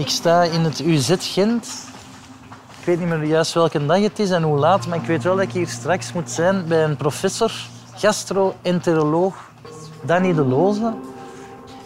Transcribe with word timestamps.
Ik 0.00 0.08
sta 0.08 0.42
in 0.42 0.60
het 0.60 0.80
UZ 0.80 1.14
Gent. 1.18 1.66
Ik 2.78 2.84
weet 2.84 2.98
niet 2.98 3.08
meer 3.08 3.24
juist 3.24 3.52
welke 3.52 3.86
dag 3.86 4.00
het 4.00 4.18
is 4.18 4.30
en 4.30 4.42
hoe 4.42 4.58
laat, 4.58 4.86
maar 4.86 4.98
ik 4.98 5.04
weet 5.04 5.22
wel 5.22 5.36
dat 5.36 5.44
ik 5.44 5.52
hier 5.52 5.68
straks 5.68 6.12
moet 6.12 6.30
zijn 6.30 6.66
bij 6.68 6.84
een 6.84 6.96
professor, 6.96 7.52
gastro-enteroloog, 7.94 9.34
Danny 10.02 10.34
de 10.34 10.44
Loze. 10.44 10.94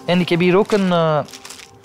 En 0.05 0.21
ik 0.21 0.29
heb 0.29 0.41
hier 0.41 0.57
ook 0.57 0.73
een, 0.73 0.87
uh, 0.87 1.19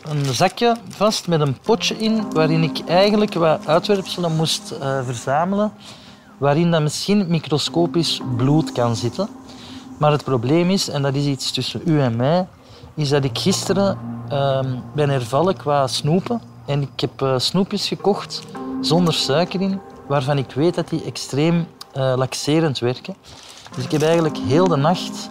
een 0.04 0.26
zakje 0.26 0.76
vast 0.90 1.28
met 1.28 1.42
een 1.42 1.58
potje 1.60 1.98
in, 1.98 2.32
waarin 2.32 2.64
ik 2.64 2.80
eigenlijk 2.88 3.34
wat 3.34 3.68
uitwerpselen 3.68 4.36
moest 4.36 4.74
uh, 4.82 5.00
verzamelen, 5.06 5.72
waarin 6.38 6.72
dan 6.72 6.84
misschien 6.84 7.26
microscopisch 7.28 8.22
bloed 8.36 8.72
kan 8.72 8.96
zitten. 8.96 9.30
Maar 9.98 10.12
het 10.12 10.24
probleem 10.24 10.70
is, 10.70 10.90
en 10.90 11.02
dat 11.02 11.16
is 11.16 11.26
iets 11.26 11.52
tussen 11.52 11.82
u 11.86 12.02
en 12.02 12.16
mij, 12.16 12.48
is 12.96 13.10
dat 13.10 13.24
ik 13.24 13.38
gisteren 13.38 14.19
uh, 14.32 14.60
ben 14.94 15.10
hervallen 15.10 15.58
qua 15.58 15.88
snoepen. 15.88 16.42
En 16.66 16.82
ik 16.82 17.00
heb 17.00 17.22
uh, 17.22 17.34
snoepjes 17.38 17.88
gekocht 17.88 18.42
zonder 18.82 19.14
suiker 19.14 19.62
in, 19.62 19.80
waarvan 20.08 20.38
ik 20.38 20.52
weet 20.52 20.76
dat 20.76 20.90
die 20.90 21.04
extreem 21.04 21.68
uh, 21.98 22.14
laxerend 22.16 22.80
werken. 22.80 23.16
Dus 23.76 23.84
ik 23.84 23.92
heb 23.92 24.02
eigenlijk 24.02 24.38
heel 24.38 24.68
de 24.68 24.76
nacht, 24.76 25.30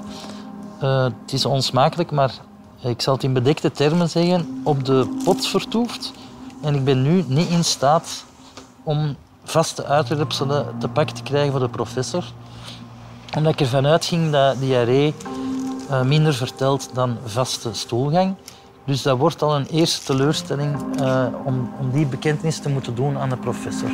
uh, 0.82 1.04
het 1.04 1.32
is 1.32 1.44
onsmakelijk, 1.44 2.10
maar 2.10 2.32
ik 2.80 3.02
zal 3.02 3.14
het 3.14 3.22
in 3.22 3.32
bedekte 3.32 3.72
termen 3.72 4.10
zeggen, 4.10 4.60
op 4.64 4.84
de 4.84 5.18
pot 5.24 5.46
vertoefd. 5.46 6.12
En 6.62 6.74
ik 6.74 6.84
ben 6.84 7.02
nu 7.02 7.24
niet 7.26 7.48
in 7.48 7.64
staat 7.64 8.24
om 8.82 9.16
vaste 9.44 9.84
uitwerpselen 9.84 10.66
te 10.78 10.88
pak 10.88 11.10
te 11.10 11.22
krijgen 11.22 11.50
voor 11.50 11.60
de 11.60 11.68
professor. 11.68 12.24
Omdat 13.36 13.52
ik 13.52 13.60
ervan 13.60 13.86
uitging 13.86 14.32
dat 14.32 14.60
diarree 14.60 15.14
minder 16.04 16.34
vertelt 16.34 16.90
dan 16.92 17.16
vaste 17.24 17.68
stoelgang. 17.72 18.34
Dus 18.88 19.02
dat 19.02 19.18
wordt 19.18 19.42
al 19.42 19.56
een 19.56 19.66
eerste 19.66 20.04
teleurstelling 20.04 20.76
uh, 21.00 21.26
om, 21.44 21.70
om 21.80 21.90
die 21.90 22.06
bekentenis 22.06 22.58
te 22.58 22.68
moeten 22.68 22.94
doen 22.94 23.18
aan 23.18 23.28
de 23.28 23.36
professor. 23.36 23.90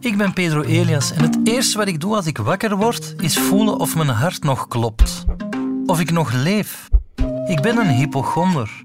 Ik 0.00 0.16
ben 0.16 0.32
Pedro 0.32 0.62
Elias 0.62 1.12
en 1.12 1.22
het 1.22 1.38
eerste 1.44 1.78
wat 1.78 1.86
ik 1.88 2.00
doe 2.00 2.16
als 2.16 2.26
ik 2.26 2.38
wakker 2.38 2.76
word 2.76 3.14
is 3.16 3.38
voelen 3.38 3.80
of 3.80 3.96
mijn 3.96 4.08
hart 4.08 4.42
nog 4.42 4.68
klopt. 4.68 5.24
Of 5.86 6.00
ik 6.00 6.10
nog 6.10 6.32
leef. 6.32 6.88
Ik 7.46 7.60
ben 7.60 7.76
een 7.76 7.90
hypochonder. 7.90 8.82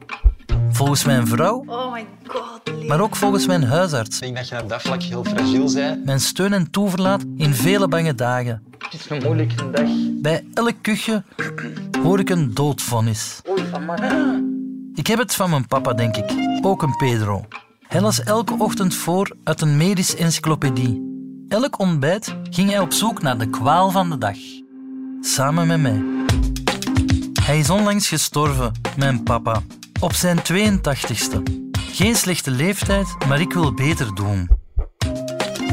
Volgens 0.70 1.04
mijn 1.04 1.28
vrouw, 1.28 1.64
oh 1.68 1.94
my 1.94 2.06
God, 2.28 2.88
maar 2.88 3.00
ook 3.00 3.16
volgens 3.16 3.48
mijn 3.48 3.64
huisarts. 3.64 4.16
Ik 4.16 4.22
denk 4.22 4.36
dat 4.36 4.48
je 4.48 4.62
op 4.62 4.70
dat 4.70 4.82
vlak 4.82 5.02
heel 5.02 5.24
fragiel 5.24 5.74
bent. 5.74 6.06
Mijn 6.06 6.20
steun 6.20 6.54
en 6.54 6.72
toeverlaat 6.72 7.24
in 7.38 7.54
vele 7.54 7.88
bange 7.88 8.16
dagen. 8.16 8.64
Het 8.90 9.00
is 9.00 9.10
een 9.10 9.24
moeilijke 9.24 9.70
dag. 9.70 9.90
Bij 10.22 10.46
elk 10.54 10.74
kuchje 10.82 11.24
hoor 12.02 12.20
ik 12.20 12.30
een 12.30 12.54
doodvonnis. 12.54 13.42
Oei. 13.50 13.64
Ik 14.96 15.08
heb 15.08 15.20
het 15.20 15.36
van 15.36 15.50
mijn 15.50 15.68
papa, 15.68 15.94
denk 15.94 16.16
ik. 16.16 16.32
Ook 16.62 16.82
een 16.82 16.96
Pedro. 16.98 17.46
Hij 17.88 18.02
las 18.02 18.24
elke 18.24 18.56
ochtend 18.58 18.96
voor 18.96 19.36
uit 19.44 19.62
een 19.62 19.78
medische 19.78 20.18
encyclopedie. 20.18 21.08
Elk 21.48 21.80
ontbijt 21.80 22.36
ging 22.50 22.70
hij 22.70 22.80
op 22.80 22.94
zoek 22.94 23.22
naar 23.22 23.38
de 23.38 23.50
kwaal 23.50 23.92
van 23.92 24.10
de 24.10 24.18
dag. 24.18 24.38
Samen 25.22 25.68
met 25.68 25.82
mij. 25.82 26.04
Hij 27.44 27.60
is 27.60 27.70
onlangs 27.70 28.08
gestorven, 28.08 28.72
mijn 28.98 29.24
papa. 29.24 29.62
Op 30.00 30.14
zijn 30.14 30.38
82ste. 30.38 31.44
Geen 31.72 32.16
slechte 32.16 32.52
leeftijd, 32.52 33.08
maar 33.28 33.42
ik 33.42 33.54
wil 33.54 33.74
beter 33.74 34.16
doen. 34.16 34.50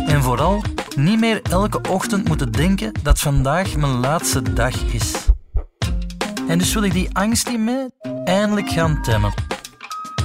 En 0.07 0.23
vooral 0.23 0.63
niet 0.97 1.21
meer 1.21 1.43
elke 1.43 1.81
ochtend 1.91 2.29
moeten 2.29 2.53
denken 2.53 2.93
dat 3.03 3.21
vandaag 3.21 3.77
mijn 3.77 4.01
laatste 4.01 4.53
dag 4.53 4.83
is. 4.83 5.13
En 6.49 6.59
dus 6.59 6.75
wil 6.75 6.83
ik 6.83 6.93
die 6.93 7.09
angst 7.13 7.49
in 7.49 7.65
mij 7.65 7.91
eindelijk 8.25 8.69
gaan 8.69 9.03
temmen. 9.03 9.33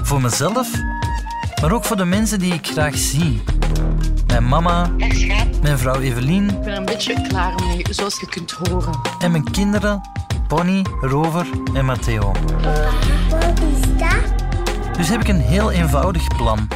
Voor 0.04 0.22
mezelf, 0.22 0.72
maar 1.62 1.72
ook 1.72 1.86
voor 1.86 1.98
de 1.98 2.06
mensen 2.06 2.40
die 2.40 2.54
ik 2.54 2.68
graag 2.68 2.98
zie. 2.98 3.44
Mijn 4.28 4.48
mama, 4.48 4.90
mijn 5.62 5.78
vrouw 5.78 6.00
Evelien. 6.00 6.50
Ik 6.50 6.62
ben 6.62 6.76
een 6.76 6.86
beetje 6.86 7.28
klaar 7.28 7.54
mee, 7.66 7.86
zoals 7.90 8.20
je 8.20 8.28
kunt 8.28 8.52
horen. 8.52 9.00
En 9.20 9.32
mijn 9.32 9.52
kinderen, 9.52 10.02
Bonnie, 10.48 10.86
Rover 11.02 11.48
en 11.74 11.86
Matteo. 11.86 12.32
Wat 13.30 13.60
is 13.60 13.98
dat? 13.98 14.98
Dus 14.98 15.10
heb 15.10 15.22
ik 15.22 15.28
een 15.28 15.42
heel 15.42 15.72
eenvoudig 15.72 16.28
plan. 16.38 16.68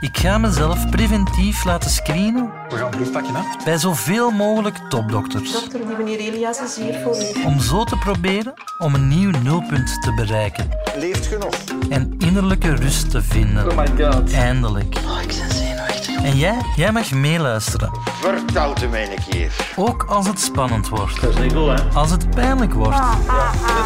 Ik 0.00 0.18
ga 0.18 0.38
mezelf 0.38 0.88
preventief 0.90 1.64
laten 1.64 1.90
screenen 1.90 2.50
We 2.68 2.76
gaan 2.76 2.90
proef 2.90 3.10
pakken, 3.12 3.34
hè? 3.34 3.42
bij 3.64 3.78
zoveel 3.78 4.30
mogelijk 4.30 4.76
topdokters. 4.88 5.52
Dokter, 5.52 5.86
die 5.86 5.96
meneer 5.96 6.18
Elias 6.18 6.60
is 6.60 6.76
hier 6.76 7.00
voor 7.02 7.16
u. 7.16 7.44
Om 7.44 7.60
zo 7.60 7.84
te 7.84 7.96
proberen 7.96 8.54
om 8.78 8.94
een 8.94 9.08
nieuw 9.08 9.30
nulpunt 9.30 10.02
te 10.02 10.12
bereiken. 10.14 10.68
Leeft 10.96 11.26
ge 11.26 11.38
nog? 11.38 11.54
En 11.88 12.14
innerlijke 12.18 12.74
rust 12.74 13.10
te 13.10 13.22
vinden. 13.22 13.70
Oh 13.70 13.76
my 13.76 14.04
god. 14.04 14.32
Eindelijk. 14.32 14.94
Oh, 15.04 15.20
ik 15.20 15.26
ben 15.26 15.56
zenuwachtig. 15.56 16.22
En 16.22 16.36
jij? 16.36 16.58
Jij 16.76 16.92
mag 16.92 17.10
meeluisteren. 17.10 17.90
Vertel 18.20 18.74
het 18.74 18.90
mij 18.90 19.10
een 19.10 19.24
keer. 19.30 19.52
Ook 19.76 20.04
als 20.04 20.26
het 20.26 20.40
spannend 20.40 20.88
wordt. 20.88 21.20
Dat 21.20 21.30
is 21.30 21.38
niet 21.42 21.52
goed, 21.52 21.66
hè? 21.66 21.88
Als 21.94 22.10
het 22.10 22.30
pijnlijk 22.30 22.72
wordt. 22.72 22.96
Dat 22.96 23.06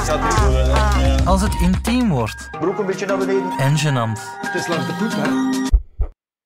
gaat 0.04 0.22
niet 0.22 0.34
goed, 0.34 0.52
hè? 0.52 0.62
Ja. 0.62 1.16
Als 1.24 1.40
het 1.40 1.54
intiem 1.60 2.08
wordt. 2.08 2.48
Broek 2.60 2.78
een 2.78 2.86
beetje 2.86 3.06
naar 3.06 3.18
beneden. 3.18 3.50
En 3.58 3.76
gênant. 3.78 4.20
Het 4.40 4.54
is 4.54 4.66
langs 4.66 4.86
de 4.86 4.92
poep, 4.92 5.12
hè? 5.12 5.72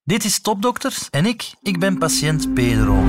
Dit 0.09 0.25
is 0.25 0.41
Topdokters 0.41 1.11
en 1.11 1.27
ik, 1.27 1.51
ik 1.63 1.79
ben 1.79 1.99
patiënt 1.99 2.55
Pedro. 2.55 3.05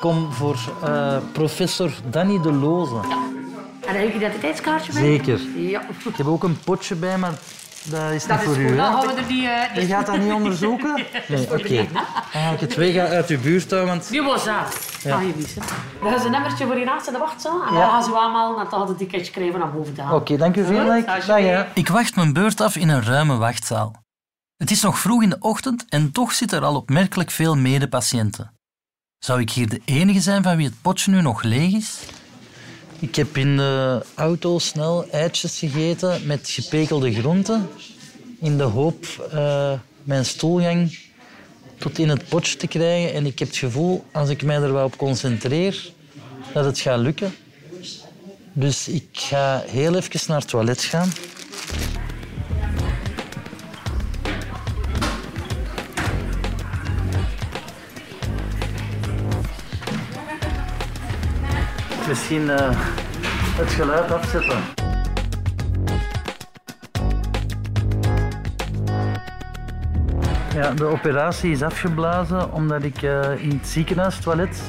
Kom 0.00 0.32
voor 0.32 0.56
eh, 0.84 1.16
professor 1.32 1.90
Danny 2.10 2.40
de 2.42 2.52
Loze. 2.52 2.94
En 3.86 3.94
heb 4.00 4.08
je 4.08 4.14
identiteitskaartje 4.14 4.92
bij? 4.92 5.02
Zeker. 5.02 5.40
Ja. 5.56 5.80
Ik 6.04 6.16
heb 6.16 6.26
ook 6.26 6.42
een 6.44 6.58
potje 6.64 6.94
bij, 6.94 7.18
maar 7.18 7.30
dat 7.84 8.10
is 8.10 8.26
Dat 8.26 8.30
niet 8.38 8.38
is 8.40 8.44
voor 8.44 8.54
goed, 8.54 8.72
u. 8.72 8.76
dan 8.76 8.92
gaan 8.94 9.06
we 9.14 9.20
er 9.20 9.26
die... 9.28 9.48
eh, 9.48 9.74
Je 9.74 9.80
die... 9.80 9.88
gaat 9.88 10.06
dat 10.06 10.18
niet 10.18 10.32
onderzoeken? 10.32 10.94
Nee, 11.28 11.42
oké. 11.52 11.86
Dan 11.92 12.02
ga 12.32 12.50
ik 12.50 12.60
het 12.60 12.74
weg 12.74 12.96
uit 12.96 13.28
uw 13.28 13.40
buurt 13.40 13.70
houden, 13.70 13.90
want... 13.90 14.08
Die 14.10 14.22
was 14.22 14.44
dat. 14.44 14.78
Ja. 15.02 15.16
Ah, 15.16 15.22
je 15.26 15.32
wist 15.36 15.54
het. 15.54 15.64
Dat 16.02 16.18
is 16.18 16.24
een 16.24 16.30
nummertje 16.30 16.66
voor 16.66 16.78
je 16.78 16.84
naast 16.84 17.06
in 17.06 17.12
de 17.12 17.18
wachtzaal. 17.18 17.62
En 17.66 17.74
Ja. 17.74 17.80
dan 17.80 17.90
gaan 17.90 18.02
ze 18.04 18.10
en 18.10 18.32
dan 18.32 18.66
gaat 18.80 18.88
het 18.88 18.98
ticketje 18.98 19.32
krijgen 19.32 19.58
naar 19.58 19.72
boven 19.72 19.94
te 19.94 20.02
halen. 20.02 20.20
Oké, 20.20 20.36
dank 20.36 20.56
u 20.56 20.64
veel. 20.64 20.86
Dag, 21.26 21.26
ja. 21.40 21.66
Ik 21.74 21.88
wacht 21.88 22.16
mijn 22.16 22.32
beurt 22.32 22.60
af 22.60 22.76
in 22.76 22.88
een 22.88 23.02
ruime 23.04 23.36
wachtzaal. 23.36 23.94
Het 24.56 24.70
is 24.70 24.82
nog 24.82 24.98
vroeg 24.98 25.22
in 25.22 25.30
de 25.30 25.36
ochtend 25.40 25.84
en 25.88 26.12
toch 26.12 26.32
zitten 26.32 26.58
er 26.58 26.64
al 26.64 26.74
opmerkelijk 26.76 27.30
veel 27.30 27.56
medepatiënten. 27.56 28.52
Zou 29.20 29.40
ik 29.40 29.50
hier 29.50 29.68
de 29.68 29.80
enige 29.84 30.20
zijn 30.20 30.42
van 30.42 30.56
wie 30.56 30.66
het 30.66 30.82
potje 30.82 31.10
nu 31.10 31.20
nog 31.20 31.42
leeg 31.42 31.72
is? 31.72 31.98
Ik 32.98 33.14
heb 33.14 33.36
in 33.36 33.56
de 33.56 34.04
auto 34.14 34.58
snel 34.58 35.10
eitjes 35.10 35.58
gegeten 35.58 36.26
met 36.26 36.48
gepekelde 36.48 37.12
groenten. 37.12 37.68
In 38.38 38.56
de 38.56 38.62
hoop 38.62 39.04
eh, 39.32 39.72
mijn 40.02 40.24
stoelgang 40.24 40.98
tot 41.78 41.98
in 41.98 42.08
het 42.08 42.28
potje 42.28 42.56
te 42.56 42.66
krijgen. 42.66 43.14
En 43.14 43.26
ik 43.26 43.38
heb 43.38 43.48
het 43.48 43.56
gevoel, 43.56 44.04
als 44.12 44.28
ik 44.28 44.42
mij 44.42 44.56
er 44.56 44.72
wel 44.72 44.84
op 44.84 44.96
concentreer, 44.96 45.92
dat 46.52 46.64
het 46.64 46.78
gaat 46.78 46.98
lukken. 46.98 47.34
Dus 48.52 48.88
ik 48.88 49.08
ga 49.12 49.62
heel 49.66 49.94
even 49.94 50.20
naar 50.26 50.40
het 50.40 50.48
toilet 50.48 50.82
gaan. 50.82 51.12
Misschien 62.10 62.50
eh, 62.50 62.70
het 63.56 63.70
geluid 63.70 64.10
afzetten. 64.12 64.58
Ja, 70.54 70.70
de 70.70 70.84
operatie 70.84 71.50
is 71.50 71.62
afgeblazen 71.62 72.52
omdat 72.52 72.82
ik 72.82 73.02
eh, 73.02 73.42
in 73.42 73.50
het 73.50 73.68
ziekenhuistoilet 73.68 74.62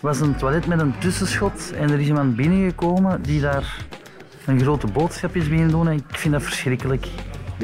was 0.00 0.20
een 0.20 0.36
toilet 0.36 0.66
met 0.66 0.80
een 0.80 0.98
tussenschot 0.98 1.72
en 1.72 1.90
er 1.90 2.00
is 2.00 2.06
iemand 2.06 2.36
binnengekomen 2.36 3.22
die 3.22 3.40
daar 3.40 3.76
een 4.46 4.60
grote 4.60 4.86
boodschap 4.86 5.36
is 5.36 5.48
beginnen 5.48 5.70
doen 5.70 5.88
en 5.88 5.94
ik 5.96 6.04
vind 6.18 6.32
dat 6.34 6.42
verschrikkelijk. 6.42 7.06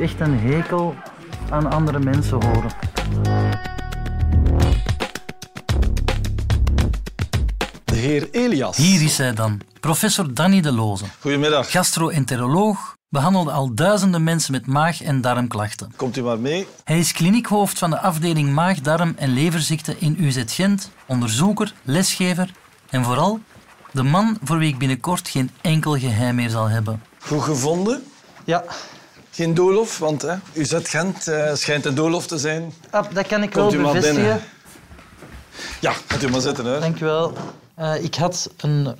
Echt 0.00 0.20
een 0.20 0.38
hekel 0.38 0.94
aan 1.50 1.70
andere 1.70 1.98
mensen 1.98 2.44
horen. 2.44 2.70
Heer 8.12 8.28
Elias. 8.30 8.76
Hier 8.76 9.02
is 9.02 9.18
hij 9.18 9.32
dan, 9.34 9.60
professor 9.80 10.34
Danny 10.34 10.60
de 10.60 10.72
Loze, 10.72 11.04
Goedemiddag. 11.20 11.70
gastroenteroloog, 11.70 12.96
behandelde 13.08 13.50
al 13.50 13.74
duizenden 13.74 14.24
mensen 14.24 14.52
met 14.52 14.66
maag- 14.66 15.02
en 15.02 15.20
darmklachten. 15.20 15.92
Komt 15.96 16.16
u 16.16 16.22
maar 16.22 16.38
mee. 16.38 16.66
Hij 16.84 16.98
is 16.98 17.12
kliniekhoofd 17.12 17.78
van 17.78 17.90
de 17.90 17.98
afdeling 18.00 18.52
maag, 18.52 18.80
darm 18.80 19.14
en 19.16 19.32
leverziekten 19.32 19.96
in 20.00 20.16
UZ 20.18 20.42
Gent, 20.46 20.90
onderzoeker, 21.06 21.74
lesgever 21.82 22.50
en 22.90 23.04
vooral 23.04 23.40
de 23.90 24.02
man 24.02 24.38
voor 24.44 24.58
wie 24.58 24.68
ik 24.68 24.78
binnenkort 24.78 25.28
geen 25.28 25.50
enkel 25.60 25.98
geheim 25.98 26.34
meer 26.34 26.50
zal 26.50 26.68
hebben. 26.68 27.02
Goed 27.18 27.42
gevonden. 27.42 28.02
Ja, 28.44 28.64
Geen 29.30 29.54
doolhof, 29.54 29.98
want 29.98 30.22
hè, 30.22 30.34
UZ 30.52 30.74
Gent 30.82 31.28
eh, 31.28 31.54
schijnt 31.54 31.84
een 31.84 31.94
doolhof 31.94 32.26
te 32.26 32.38
zijn. 32.38 32.72
ah, 32.90 33.04
dat 33.14 33.26
kan 33.26 33.42
ik 33.42 33.50
Komt 33.50 33.72
wel 33.72 33.92
bevestigen. 33.92 34.40
Ja, 35.80 35.92
gaat 36.06 36.22
u 36.22 36.30
maar 36.30 36.40
zitten. 36.40 36.64
Hè. 36.64 36.80
Dank 36.80 37.00
u 37.00 37.04
wel. 37.04 37.36
Eh, 37.82 38.04
ik 38.04 38.14
had 38.14 38.50
een... 38.56 38.94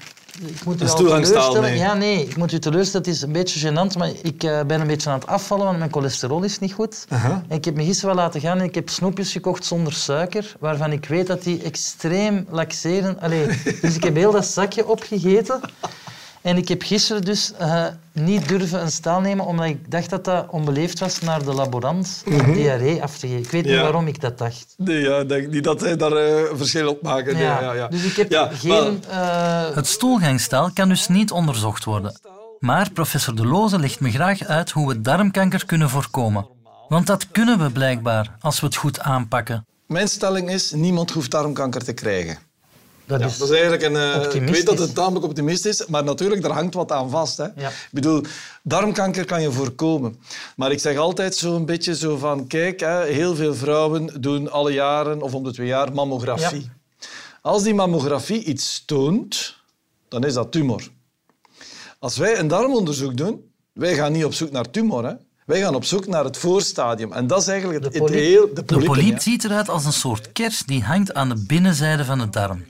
Ik 0.47 0.65
moet 0.65 0.81
u 0.81 0.85
Een 0.85 0.95
teleurstellen. 0.95 1.77
Ja, 1.77 1.95
nee, 1.95 2.27
ik 2.27 2.37
moet 2.37 2.53
u 2.53 2.59
teleurstellen. 2.59 3.07
Het 3.07 3.17
is 3.17 3.23
een 3.23 3.33
beetje 3.33 3.71
gênant, 3.71 3.99
maar 3.99 4.11
ik 4.23 4.43
eh, 4.43 4.61
ben 4.67 4.81
een 4.81 4.87
beetje 4.87 5.11
aan 5.11 5.19
het 5.19 5.29
afvallen, 5.29 5.65
want 5.65 5.79
mijn 5.79 5.93
cholesterol 5.93 6.43
is 6.43 6.59
niet 6.59 6.73
goed. 6.73 7.07
En 7.49 7.57
ik 7.57 7.65
heb 7.65 7.75
me 7.75 7.85
gisteren 7.85 8.15
wel 8.15 8.25
laten 8.25 8.41
gaan 8.41 8.59
en 8.59 8.65
ik 8.65 8.75
heb 8.75 8.89
snoepjes 8.89 9.33
gekocht 9.33 9.65
zonder 9.65 9.93
suiker, 9.93 10.55
waarvan 10.59 10.93
ik 10.93 11.07
weet 11.07 11.27
dat 11.27 11.43
die 11.43 11.63
extreem 11.63 12.47
laxeren. 12.51 13.21
Allee, 13.21 13.47
dus 13.81 13.95
ik 13.95 14.05
heb 14.05 14.15
heel 14.15 14.33
dat 14.33 14.47
zakje 14.47 14.87
opgegeten. 14.87 15.61
En 16.43 16.57
ik 16.57 16.69
heb 16.69 16.83
gisteren 16.83 17.23
dus 17.25 17.53
eh, 17.59 17.85
niet 18.13 18.49
durven 18.49 18.81
een 18.81 18.91
staal 18.91 19.21
nemen, 19.21 19.47
omdat 19.47 19.67
ik 19.67 19.91
dacht 19.91 20.11
dat 20.11 20.25
dat 20.25 20.47
onbeleefd 20.51 20.99
was 20.99 21.21
naar 21.21 21.45
de 21.45 21.53
laborant 21.55 22.23
om 22.27 22.53
diarree 22.53 23.03
af 23.03 23.19
te 23.19 23.27
geven. 23.27 23.43
Ik 23.43 23.51
weet 23.51 23.65
niet 23.65 23.77
waarom 23.77 24.07
ik 24.07 24.21
dat 24.21 24.39
dacht. 24.39 24.75
Nee, 24.77 25.01
ja, 25.01 25.25
denk 25.25 25.49
niet 25.51 25.65
dat 25.65 25.81
hij 25.81 25.97
daar 25.97 26.13
eh, 26.13 26.51
een 26.51 26.57
verschil 26.57 26.89
op 26.89 27.03
maken. 27.03 27.35
Nee, 27.35 27.43
Ja, 27.43 27.61
ja, 27.61 27.73
ja. 27.73 27.89
Dus 27.89 28.05
ik 28.05 28.17
heb 28.17 28.31
Ja, 28.31 28.51
geen... 28.53 29.01
maar- 29.11 29.69
eh, 29.71 29.75
Het 29.77 29.87
stoelgangstaal 29.87 30.71
kan 30.73 30.89
dus 30.89 31.09
niet 31.09 31.31
onderzocht 31.31 31.85
worden. 31.85 32.21
Maar 32.59 32.91
professor 32.91 33.35
De 33.37 33.47
Loze 33.47 33.79
legt 33.79 34.01
me 34.01 34.11
graag 34.11 34.45
uit 34.45 34.71
hoe 34.71 34.89
we 34.89 35.01
darmkanker 35.01 35.67
kunnen 35.67 35.91
voorkomen. 35.91 36.47
Want 36.89 37.07
dat 37.07 37.27
kunnen 37.31 37.59
we 37.59 37.71
blijkbaar, 37.71 38.37
als 38.41 38.61
we 38.61 38.67
het 38.67 38.77
goed 38.77 39.01
aanpakken. 39.01 39.67
Mijn 39.87 40.09
stelling 40.09 40.51
is, 40.51 40.71
niemand 40.73 41.11
hoeft 41.11 41.31
darmkanker 41.31 41.85
te 41.85 41.93
krijgen. 41.93 42.39
Dat 43.07 43.21
Ja, 43.21 43.27
is, 43.27 43.39
dat 43.39 43.49
is 43.49 43.55
eigenlijk 43.55 43.83
een... 43.83 43.97
eh, 43.97 44.35
ik 44.43 44.49
weet 44.49 44.67
dat 44.67 44.79
het 44.79 44.95
tamelijk 44.95 45.25
optimistisch 45.25 45.81
is, 45.81 45.87
maar 45.87 46.05
natuurlijk, 46.05 46.43
daar 46.43 46.53
hangt 46.53 46.75
wat 46.75 46.93
aan 46.93 47.11
vast. 47.11 47.37
Hè. 47.37 47.45
Ja. 47.57 47.69
Ik 47.69 47.89
bedoel, 47.91 48.23
darmkanker 48.63 49.25
kan 49.25 49.43
je 49.43 49.53
voorkomen. 49.53 50.17
Maar 50.57 50.71
ik 50.73 50.81
zeg 50.81 50.97
altijd 50.97 51.35
zo'n 51.35 51.65
beetje 51.67 51.97
zo 51.97 52.17
van... 52.17 52.47
Kijk, 52.47 52.81
hè, 52.81 53.05
heel 53.05 53.35
veel 53.35 53.55
vrouwen 53.55 54.21
doen 54.21 54.51
alle 54.51 54.73
jaren 54.73 55.23
of 55.23 55.35
om 55.35 55.43
de 55.43 55.53
twee 55.53 55.67
jaar 55.67 55.93
mammografie. 55.93 56.71
Als 57.43 57.63
die 57.63 57.75
mammografie 57.75 58.45
iets 58.45 58.83
toont, 58.87 59.57
dan 60.09 60.25
is 60.25 60.35
dat 60.35 60.53
tumor. 60.53 60.89
Als 61.99 62.17
wij 62.17 62.39
een 62.39 62.49
darmonderzoek 62.49 63.17
doen, 63.17 63.41
wij 63.73 63.95
gaan 63.95 64.13
niet 64.13 64.25
op 64.25 64.35
zoek 64.35 64.51
naar 64.51 64.71
tumor. 64.71 65.05
Hè. 65.05 65.13
Wij 65.47 65.61
gaan 65.61 65.75
op 65.75 65.85
zoek 65.85 66.07
naar 66.07 66.25
het 66.25 66.37
voorstadium. 66.37 67.13
En 67.13 67.27
dat 67.27 67.41
is 67.41 67.47
eigenlijk 67.47 67.85
het, 67.85 67.93
De 67.93 67.99
het 67.99 68.11
heel... 68.11 68.47
De 68.47 68.53
De 68.55 68.63
polypen, 68.65 68.93
polyp 68.95 69.13
ja. 69.13 69.21
ziet 69.21 69.45
eruit 69.45 69.69
als 69.69 69.85
een 69.85 69.93
soort 69.93 70.33
kers 70.33 70.63
die 70.67 70.83
hangt 70.83 71.15
aan 71.15 71.29
de 71.29 71.45
binnenzijde 71.47 72.05
van 72.05 72.19
de 72.19 72.29
darm. 72.29 72.65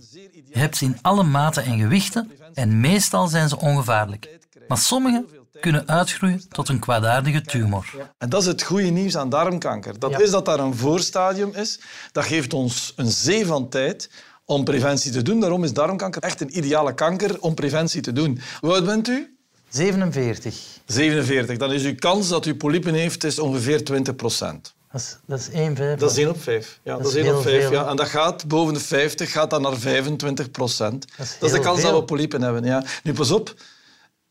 Je 0.53 0.59
hebt 0.59 0.77
ze 0.77 0.85
in 0.85 0.99
alle 1.03 1.23
maten 1.23 1.65
en 1.65 1.79
gewichten 1.79 2.31
en 2.55 2.81
meestal 2.81 3.27
zijn 3.27 3.49
ze 3.49 3.59
ongevaarlijk. 3.59 4.29
Maar 4.69 4.79
sommige 4.79 5.25
kunnen 5.61 5.89
uitgroeien 5.89 6.43
tot 6.49 6.69
een 6.69 6.79
kwaadaardige 6.79 7.41
tumor. 7.43 7.87
En 8.19 8.29
dat 8.29 8.41
is 8.41 8.47
het 8.47 8.63
goede 8.63 8.91
nieuws 8.91 9.17
aan 9.17 9.29
darmkanker. 9.29 9.99
Dat 9.99 10.11
Ja. 10.11 10.19
is 10.19 10.31
dat 10.31 10.45
daar 10.45 10.59
een 10.59 10.75
voorstadium 10.75 11.51
is. 11.55 11.81
Dat 12.13 12.25
geeft 12.25 12.53
ons 12.55 12.93
een 12.97 13.11
zee 13.11 13.47
van 13.47 13.69
tijd 13.69 14.11
om 14.45 14.65
preventie 14.65 15.13
te 15.13 15.23
doen. 15.23 15.41
Daarom 15.41 15.65
is 15.65 15.73
darmkanker 15.73 16.23
echt 16.23 16.41
een 16.41 16.57
ideale 16.59 16.95
kanker 16.95 17.41
om 17.41 17.55
preventie 17.55 18.01
te 18.01 18.13
doen. 18.13 18.41
Hoe 18.61 18.73
oud 18.73 18.85
bent 18.85 19.09
u? 19.09 19.37
47. 19.69 20.55
47. 20.87 21.57
Dan 21.59 21.73
is 21.73 21.83
uw 21.85 21.95
kans 21.95 22.29
dat 22.29 22.47
u 22.47 22.55
polypen 22.55 22.95
heeft 22.95 23.25
is 23.25 23.39
ongeveer 23.39 23.85
20 23.85 24.17
procent. 24.17 24.75
Dat 24.93 25.01
is, 25.01 25.19
dat 25.27 25.39
is 25.39 25.51
1 25.51 25.77
vijf. 25.77 25.99
Dat 25.99 26.11
is 26.11 26.17
1 26.17 26.29
op 26.29 26.43
5. 26.43 26.81
Ja, 26.83 26.97
dat, 26.97 27.07
is 27.07 27.15
is 27.15 27.25
1 27.25 27.27
op 27.27 27.33
heel 27.33 27.43
5. 27.43 27.63
veel, 27.63 27.73
Ja. 27.73 27.89
En 27.89 27.97
dat 27.97 28.09
gaat 28.09 28.47
boven 28.49 28.75
de 28.75 28.81
50, 28.81 29.33
gaat 29.33 29.51
dan 29.51 29.63
naar 29.63 29.77
25 29.77 30.51
procent. 30.51 31.07
Dat 31.17 31.27
is 31.27 31.37
is, 31.41 31.53
de 31.53 31.61
kans 31.61 31.81
veel. 31.81 31.91
dat 31.91 32.01
we 32.01 32.07
polypen 32.07 32.43
hebben. 32.43 32.65
Ja. 32.65 32.85
Nu, 33.03 33.13
pas 33.13 33.31
op. 33.31 33.55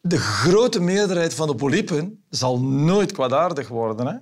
De 0.01 0.17
grote 0.17 0.81
meerderheid 0.81 1.33
van 1.33 1.47
de 1.47 1.55
polypen 1.55 2.23
zal 2.29 2.59
nooit 2.61 3.11
kwaadaardig 3.11 3.67
worden. 3.67 4.07
Hè? 4.07 4.15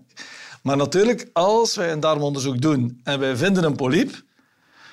Maar 0.63 0.77
natuurlijk, 0.77 1.29
als 1.33 1.75
wij 1.75 1.91
een 1.91 1.99
darmonderzoek 1.99 2.61
doen 2.61 2.99
en 3.03 3.19
wij 3.19 3.35
vinden 3.35 3.63
een 3.63 3.75
polyp, 3.75 4.23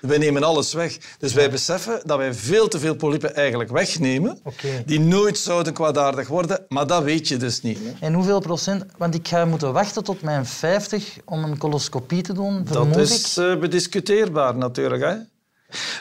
wij 0.00 0.18
nemen 0.18 0.42
alles 0.42 0.72
weg. 0.72 0.96
Dus 1.18 1.32
wij 1.32 1.50
beseffen 1.50 2.00
dat 2.04 2.18
wij 2.18 2.34
veel 2.34 2.68
te 2.68 2.78
veel 2.78 2.94
polypen 2.94 3.34
eigenlijk 3.34 3.70
wegnemen, 3.70 4.38
die 4.86 5.00
nooit 5.00 5.38
zouden 5.38 5.72
kwaadaardig 5.72 6.28
worden. 6.28 6.64
Maar 6.68 6.86
dat 6.86 7.02
weet 7.02 7.28
je 7.28 7.36
dus 7.36 7.62
niet. 7.62 7.78
En 8.00 8.14
hoeveel 8.14 8.40
procent? 8.40 8.84
Want 8.96 9.14
ik 9.14 9.28
ga 9.28 9.44
moeten 9.44 9.72
wachten 9.72 10.04
tot 10.04 10.22
mijn 10.22 10.46
50 10.46 11.16
om 11.24 11.44
een 11.44 11.58
coloscopie 11.58 12.22
te 12.22 12.32
doen, 12.32 12.66
Dat 12.70 12.96
is 12.96 13.36
eh, 13.36 13.56
bediscuteerbaar 13.58 14.56
natuurlijk. 14.56 15.02
Hè? 15.02 15.14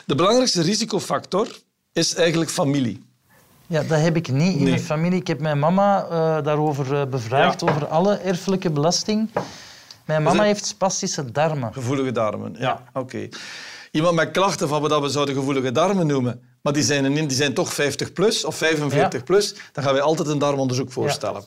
De 0.06 0.14
belangrijkste 0.14 0.62
risicofactor 0.62 1.48
is 1.92 2.14
eigenlijk 2.14 2.50
familie. 2.50 3.04
Ja, 3.66 3.82
dat 3.82 4.00
heb 4.00 4.16
ik 4.16 4.28
niet 4.32 4.52
in 4.56 4.62
Nee. 4.62 4.70
mijn 4.70 4.80
familie. 4.80 5.20
Ik 5.20 5.26
heb 5.26 5.40
mijn 5.40 5.58
mama 5.58 6.04
eh, 6.04 6.44
daarover 6.44 6.94
eh, 7.00 7.06
bevraagd, 7.06 7.60
Ja. 7.60 7.66
over 7.70 7.86
alle 7.86 8.14
erfelijke 8.16 8.70
belasting. 8.70 9.30
Mijn 10.04 10.22
mama 10.22 10.42
heeft 10.42 10.66
spastische 10.66 11.32
darmen. 11.32 11.72
Gevoelige 11.72 12.12
darmen, 12.12 12.54
ja, 12.58 12.82
oké. 12.92 13.28
Iemand 13.90 14.14
met 14.14 14.30
klachten 14.30 14.68
van 14.68 14.80
wat 14.82 15.00
we 15.00 15.08
zouden 15.08 15.34
gevoelige 15.34 15.72
darmen 15.72 16.06
noemen, 16.06 16.40
maar 16.62 16.72
die 16.72 16.82
zijn, 16.82 17.04
een- 17.04 17.26
die 17.28 17.36
zijn 17.36 17.54
toch 17.54 17.72
50 17.74 18.12
plus 18.12 18.44
of 18.44 18.56
45 18.56 19.18
Ja. 19.18 19.24
plus, 19.24 19.54
dan 19.72 19.84
gaan 19.84 19.92
wij 19.92 20.02
altijd 20.02 20.28
een 20.28 20.38
darmonderzoek 20.38 20.92
voorstellen. 20.92 21.42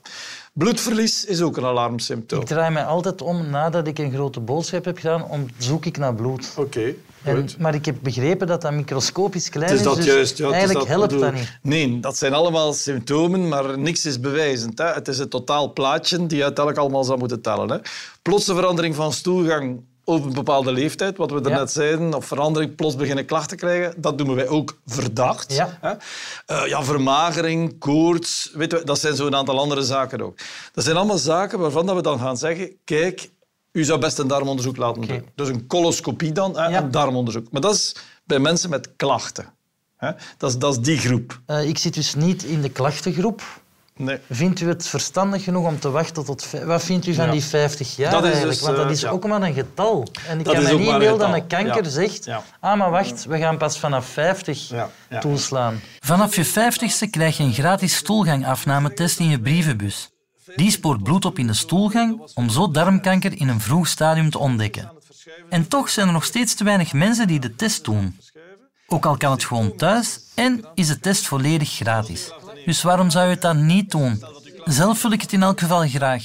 Bloedverlies 0.54 1.26
is 1.26 1.42
ook 1.42 1.58
een 1.58 1.66
alarmsymptoom. 1.66 2.42
Ik 2.42 2.48
draai 2.48 2.72
mij 2.74 2.86
altijd 2.86 3.22
om 3.22 3.50
nadat 3.50 3.88
ik 3.88 4.00
een 4.00 4.12
grote 4.14 4.40
boodschap 4.40 4.86
heb 4.86 4.98
gedaan, 4.98 5.24
om 5.30 5.46
zoek 5.58 5.86
ik 5.86 5.98
naar 5.98 6.16
bloed. 6.16 6.54
Oké, 6.58 6.94
En, 7.24 7.36
goed. 7.36 7.58
maar 7.58 7.74
ik 7.76 7.86
heb 7.86 7.96
begrepen 8.02 8.48
dat 8.48 8.62
dat 8.62 8.72
microscopisch 8.72 9.50
klein 9.50 9.72
is, 9.72 9.78
is 9.78 9.84
dat 9.84 9.96
dus 9.96 10.06
juist. 10.06 10.38
Ja, 10.38 10.50
eigenlijk 10.52 10.80
dat, 10.80 10.88
helpt 10.88 11.20
dat 11.20 11.34
niet. 11.34 11.58
Nee, 11.62 12.00
dat 12.00 12.18
zijn 12.18 12.34
allemaal 12.34 12.74
symptomen, 12.74 13.48
maar 13.48 13.80
niks 13.80 14.06
is 14.06 14.20
bewijzend. 14.20 14.78
Hè. 14.78 14.86
Het 14.86 15.08
is 15.08 15.18
het 15.18 15.30
totaal 15.30 15.74
plaatje 15.74 16.18
die 16.28 16.38
je 16.38 16.44
uiteindelijk 16.44 16.78
allemaal 16.86 17.04
zou 17.04 17.20
moeten 17.20 17.42
tellen. 17.42 17.70
Hè. 17.72 17.78
Plotse 18.22 18.56
verandering 18.56 18.96
van 18.96 19.14
stoelgang 19.14 19.82
op 20.10 20.26
een 20.26 20.34
bepaalde 20.34 20.72
leeftijd, 20.72 21.18
wat 21.18 21.32
we 21.32 21.50
Ja. 21.50 21.58
net 21.58 21.72
zeiden, 21.72 22.14
of 22.14 22.26
verandering, 22.26 22.76
plots 22.76 22.96
beginnen 22.96 23.26
klachten 23.26 23.58
krijgen, 23.58 23.94
dat 24.02 24.18
noemen 24.18 24.36
wij 24.36 24.48
ook 24.48 24.80
verdacht. 24.86 25.54
Ja. 25.54 25.78
Hè. 25.82 25.92
Eh, 26.46 26.68
ja, 26.68 26.84
vermagering, 26.84 27.80
koorts, 27.80 28.52
weet 28.54 28.86
dat 28.88 29.00
zijn 29.00 29.16
zo'n 29.16 29.36
aantal 29.36 29.60
andere 29.60 29.84
zaken 29.84 30.22
ook. 30.22 30.38
Dat 30.74 30.84
zijn 30.84 30.96
allemaal 30.98 31.18
zaken 31.18 31.60
waarvan 31.60 31.86
dat 31.86 31.96
we 31.96 32.02
dan 32.02 32.20
gaan 32.20 32.38
zeggen, 32.38 32.72
kijk, 32.84 33.30
u 33.72 33.84
zou 33.84 34.00
best 34.00 34.18
een 34.20 34.28
darmonderzoek 34.28 34.78
laten 34.78 35.02
doen. 35.08 35.26
Dus 35.36 35.48
een 35.48 35.68
coloscopie 35.68 36.32
dan, 36.32 36.58
hè, 36.58 36.68
Ja. 36.68 36.82
een 36.82 36.92
darmonderzoek. 36.92 37.52
Maar 37.52 37.62
dat 37.62 37.74
is 37.74 37.96
bij 38.24 38.40
mensen 38.40 38.70
met 38.70 38.90
klachten. 38.96 39.54
Hè? 39.98 40.12
Dat, 40.38 40.50
is, 40.50 40.58
dat 40.58 40.72
is 40.74 40.80
die 40.80 40.98
groep. 40.98 41.40
Eh, 41.46 41.68
ik 41.68 41.78
zit 41.78 41.94
dus 41.94 42.16
niet 42.16 42.44
in 42.44 42.62
de 42.62 42.70
klachtengroep. 42.70 43.59
Nee. 44.00 44.20
Vindt 44.30 44.60
u 44.60 44.68
het 44.68 44.88
verstandig 44.88 45.44
genoeg 45.44 45.66
om 45.68 45.80
te 45.80 45.90
wachten 45.90 46.26
tot... 46.26 46.48
Wat 46.66 46.84
vindt 46.84 47.08
u 47.08 47.14
van 47.14 47.26
Ja. 47.26 47.32
die 47.32 47.44
50 47.44 47.96
jaar 47.96 48.12
Dat 48.12 48.24
is 48.24 48.30
eigenlijk? 48.30 48.58
dus, 48.58 48.66
Want 48.66 48.78
dat 48.78 48.86
eh, 48.86 48.92
is 48.92 49.02
ja. 49.02 49.10
ook 49.10 49.28
maar 49.28 49.42
een 49.42 49.54
getal. 49.54 50.08
En 50.28 50.40
ik 50.40 50.46
Dat 50.46 50.54
kan 50.54 50.64
is 50.64 50.70
me 50.70 50.74
ook 50.74 50.80
niet 50.80 50.90
inbeelden 50.90 51.28
dat 51.28 51.36
een 51.42 51.48
kanker 51.48 51.84
Ja. 51.84 51.90
zegt... 51.90 52.26
Ja. 52.26 52.44
Ah, 52.60 52.78
maar 52.78 52.92
wacht, 52.92 53.26
we 53.26 53.38
gaan 53.38 53.58
pas 53.58 53.80
vanaf 53.80 54.06
50 54.06 54.70
Ja. 54.70 54.90
Ja. 55.10 55.20
toeslaan. 55.20 55.82
Vanaf 56.00 56.36
je 56.36 56.46
50ste 56.46 57.10
krijg 57.10 57.38
je 57.38 57.44
een 57.44 57.54
gratis 57.54 57.96
stoelgangafnametest 57.96 59.20
in 59.20 59.30
je 59.30 59.40
brievenbus. 59.42 60.10
Die 60.56 60.72
spoort 60.72 61.04
bloed 61.04 61.26
op 61.26 61.40
in 61.40 61.48
de 61.48 61.54
stoelgang 61.54 62.22
om 62.34 62.50
zo 62.50 62.72
darmkanker 62.72 63.40
in 63.40 63.48
een 63.48 63.62
vroeg 63.62 63.88
stadium 63.88 64.30
te 64.30 64.40
ontdekken. 64.40 64.92
En 65.50 65.68
toch 65.68 65.90
zijn 65.90 66.08
er 66.08 66.14
nog 66.14 66.24
steeds 66.26 66.54
te 66.56 66.64
weinig 66.64 66.94
mensen 66.94 67.28
die 67.28 67.40
de 67.40 67.56
test 67.56 67.84
doen. 67.84 68.20
Ook 68.88 69.06
al 69.06 69.18
kan 69.18 69.32
het 69.32 69.44
gewoon 69.44 69.76
thuis 69.76 70.20
en 70.36 70.66
is 70.74 70.88
de 70.88 71.00
test 71.00 71.28
volledig 71.28 71.72
gratis. 71.72 72.32
Dus 72.66 72.82
waarom 72.82 73.10
zou 73.10 73.26
je 73.26 73.32
het 73.32 73.42
dan 73.42 73.66
niet 73.66 73.92
doen? 73.92 74.24
Zelf 74.66 75.02
wil 75.02 75.12
ik 75.12 75.22
het 75.22 75.34
in 75.34 75.44
elk 75.44 75.60
geval 75.60 75.88
graag. 75.88 76.24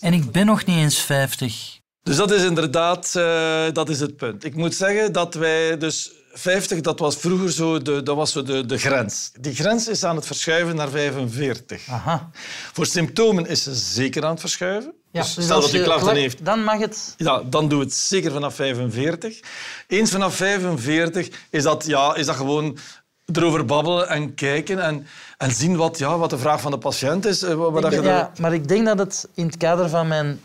En 0.00 0.12
ik 0.12 0.30
ben 0.32 0.46
nog 0.46 0.64
niet 0.64 0.76
eens 0.76 0.98
50. 0.98 1.78
Dus 2.02 2.16
dat 2.16 2.30
is 2.30 2.42
inderdaad 2.42 3.12
eh, 3.16 3.62
dat 3.72 3.88
is 3.88 4.00
het 4.00 4.16
punt. 4.16 4.44
Ik 4.44 4.54
moet 4.54 4.74
zeggen 4.74 5.12
dat 5.12 5.34
wij 5.34 5.78
dus 5.78 6.10
50, 6.32 6.80
dat 6.80 6.98
was 6.98 7.16
vroeger 7.16 7.52
zo 7.52 7.82
de, 7.82 8.02
dat 8.02 8.16
was 8.16 8.32
zo 8.32 8.42
de, 8.42 8.66
de 8.66 8.78
grens. 8.78 9.30
Die 9.40 9.54
grens 9.54 9.88
is 9.88 10.04
aan 10.04 10.16
het 10.16 10.26
verschuiven 10.26 10.76
naar 10.76 10.88
45. 10.88 11.88
Aha. 11.88 12.30
Voor 12.72 12.86
symptomen 12.86 13.46
is 13.46 13.62
ze 13.62 13.74
zeker 13.74 14.24
aan 14.24 14.30
het 14.30 14.40
verschuiven. 14.40 14.92
Ja, 15.12 15.22
dus 15.22 15.34
dus 15.34 15.44
stel 15.44 15.60
dat 15.60 15.72
u 15.72 15.76
je 15.76 15.82
klachten 15.82 16.02
klacht- 16.04 16.18
heeft, 16.20 16.44
Dan 16.44 16.64
mag 16.64 16.78
het... 16.78 17.14
Ja, 17.16 17.42
dan 17.42 17.68
doe 17.68 17.80
het 17.80 17.94
zeker 17.94 18.32
vanaf 18.32 18.54
45. 18.54 19.40
Eens 19.86 20.10
vanaf 20.10 20.34
45 20.34 21.28
is 21.50 21.62
dat, 21.62 21.86
ja, 21.86 22.14
is 22.14 22.26
dat 22.26 22.36
gewoon 22.36 22.78
erover 23.32 23.64
babbelen 23.64 24.08
en 24.08 24.34
kijken 24.34 24.82
en, 24.84 25.06
en 25.38 25.50
zien 25.50 25.76
wat, 25.76 25.98
ja, 25.98 26.18
wat 26.18 26.30
de 26.30 26.38
vraag 26.38 26.60
van 26.60 26.70
de 26.70 26.78
patiënt 26.78 27.26
is. 27.26 27.42
eh, 27.42 27.54
Wat, 27.54 27.82
dat 27.82 27.92
je 27.92 28.02
ja, 28.02 28.30
maar 28.40 28.54
ik 28.54 28.68
denk 28.68 28.86
dat 28.86 28.98
het 28.98 29.28
in 29.34 29.46
het 29.46 29.56
kader 29.56 29.88
van 29.88 30.08
mijn 30.08 30.40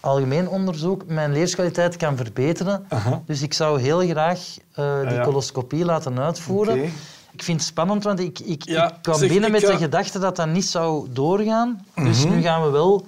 algemeen 0.00 0.48
onderzoek 0.48 1.06
mijn 1.06 1.32
leerskwaliteit 1.32 1.96
kan 1.96 2.16
verbeteren. 2.16 2.86
Dus 3.26 3.42
ik 3.42 3.54
zou 3.54 3.80
heel 3.80 4.00
graag 4.08 4.38
eh, 4.72 5.00
die 5.00 5.10
ja. 5.16 5.22
coloscopie 5.22 5.84
laten 5.84 6.18
uitvoeren. 6.18 6.82
Ik 7.32 7.42
vind 7.44 7.60
het 7.60 7.68
spannend, 7.68 8.04
want 8.04 8.20
ik, 8.20 8.38
ik, 8.38 8.64
Ja, 8.64 8.88
ik 8.88 8.94
kwam 9.02 9.18
zeg, 9.18 9.28
binnen 9.28 9.54
ik 9.54 9.60
met 9.60 9.70
de 9.70 9.76
gedachte 9.76 10.18
dat 10.18 10.36
dat 10.36 10.48
niet 10.48 10.66
zou 10.66 11.08
doorgaan. 11.12 11.86
Dus 11.94 12.24
nu 12.24 12.42
gaan 12.42 12.62
we 12.62 12.70
wel... 12.70 13.06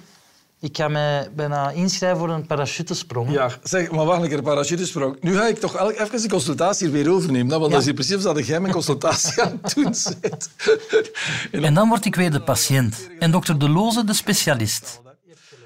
Ik 0.61 0.77
ga 0.77 0.87
mij 0.87 1.29
bijna 1.35 1.69
inschrijven 1.69 2.19
voor 2.19 2.29
een 2.29 2.45
parachutesprong. 2.47 3.31
Ja, 3.31 3.49
zeg, 3.63 3.91
maar 3.91 4.05
wacht 4.05 4.21
een 4.23 4.29
keer, 4.29 4.41
parachutesprong. 4.41 5.17
Nu 5.21 5.35
ga 5.35 5.47
ik 5.47 5.59
toch 5.59 5.75
elk- 5.75 5.99
even 5.99 6.21
de 6.21 6.29
consultatie 6.29 6.89
weer 6.89 7.09
overnemen. 7.11 7.49
Want 7.49 7.63
Ja. 7.63 7.69
dat 7.69 7.79
is 7.79 7.85
hier 7.85 7.93
precies 7.93 8.21
dat 8.23 8.45
jij 8.45 8.59
mijn 8.59 8.73
consultatie 8.73 9.41
aan 9.41 9.59
het 9.61 9.73
doen 9.75 9.93
bent. 10.21 10.49
En 11.65 11.73
dan 11.73 11.87
word 11.89 12.05
ik 12.05 12.15
weer 12.15 12.31
de 12.31 12.41
patiënt 12.41 13.09
en 13.19 13.31
dokter 13.31 13.59
De 13.59 13.69
Loze 13.69 14.03
de 14.03 14.13
specialist. 14.13 15.01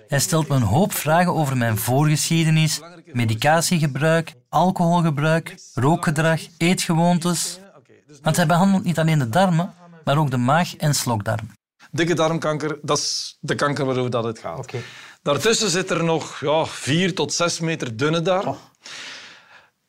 Hij 0.07 0.19
stelt 0.19 0.47
me 0.47 0.55
een 0.55 0.61
hoop 0.61 0.93
vragen 0.93 1.33
over 1.33 1.57
mijn 1.57 1.77
voorgeschiedenis, 1.77 2.79
medicatiegebruik, 3.13 4.33
alcoholgebruik, 4.49 5.55
rookgedrag, 5.73 6.41
eetgewoontes. 6.57 7.59
Want 8.21 8.35
hij 8.35 8.45
behandelt 8.45 8.83
niet 8.83 8.99
alleen 8.99 9.19
de 9.19 9.29
darmen, 9.29 9.73
maar 10.03 10.17
ook 10.17 10.31
de 10.31 10.37
maag- 10.37 10.75
en 10.75 10.95
slokdarm. 10.95 11.49
Dikke 11.95 12.13
darmkanker, 12.13 12.77
dat 12.81 12.97
is 12.97 13.37
de 13.39 13.55
kanker 13.55 13.85
waarover 13.85 14.11
dat 14.11 14.23
het 14.23 14.39
gaat. 14.39 14.73
Daartussen 15.21 15.69
zit 15.69 15.89
er 15.89 16.03
nog 16.03 16.39
ja, 16.39 16.65
vier 16.65 17.13
tot 17.13 17.33
zes 17.33 17.59
meter 17.59 17.97
dunne 17.97 18.21
darm. 18.21 18.57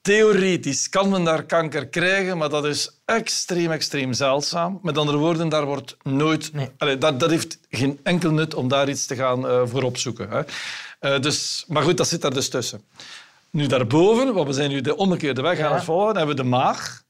Theoretisch 0.00 0.88
kan 0.88 1.08
men 1.08 1.25
daar 1.25 1.42
kanker 1.42 1.88
krijgen, 1.88 2.38
maar 2.38 2.48
dat 2.48 2.64
is 2.64 3.00
extreem, 3.04 3.70
extreem 3.70 4.12
zeldzaam. 4.12 4.78
Met 4.82 4.98
andere 4.98 5.18
woorden, 5.18 5.48
daar 5.48 5.64
wordt 5.64 5.96
nooit... 6.02 6.52
Nee. 6.52 6.70
Allee, 6.78 6.98
dat, 6.98 7.20
dat 7.20 7.30
heeft 7.30 7.58
geen 7.70 8.00
enkel 8.02 8.30
nut 8.30 8.54
om 8.54 8.68
daar 8.68 8.88
iets 8.88 9.06
te 9.06 9.14
gaan 9.14 9.48
eh, 9.48 9.62
voor 9.64 9.82
opzoeken. 9.82 10.30
Hè. 10.30 10.42
Eh, 10.98 11.20
dus, 11.20 11.64
maar 11.68 11.82
goed, 11.82 11.96
dat 11.96 12.08
zit 12.08 12.20
daar 12.20 12.34
dus 12.34 12.48
tussen. 12.48 12.82
Nu 13.50 13.66
daarboven, 13.66 14.34
want 14.34 14.46
we 14.46 14.52
zijn 14.52 14.70
nu 14.70 14.80
de 14.80 14.96
omgekeerde 14.96 15.42
weg 15.42 15.60
aan 15.60 15.75
het 15.75 15.84
volgen, 15.84 16.16
hebben 16.16 16.36
we 16.36 16.42
de 16.42 16.48
maag. 16.48 17.02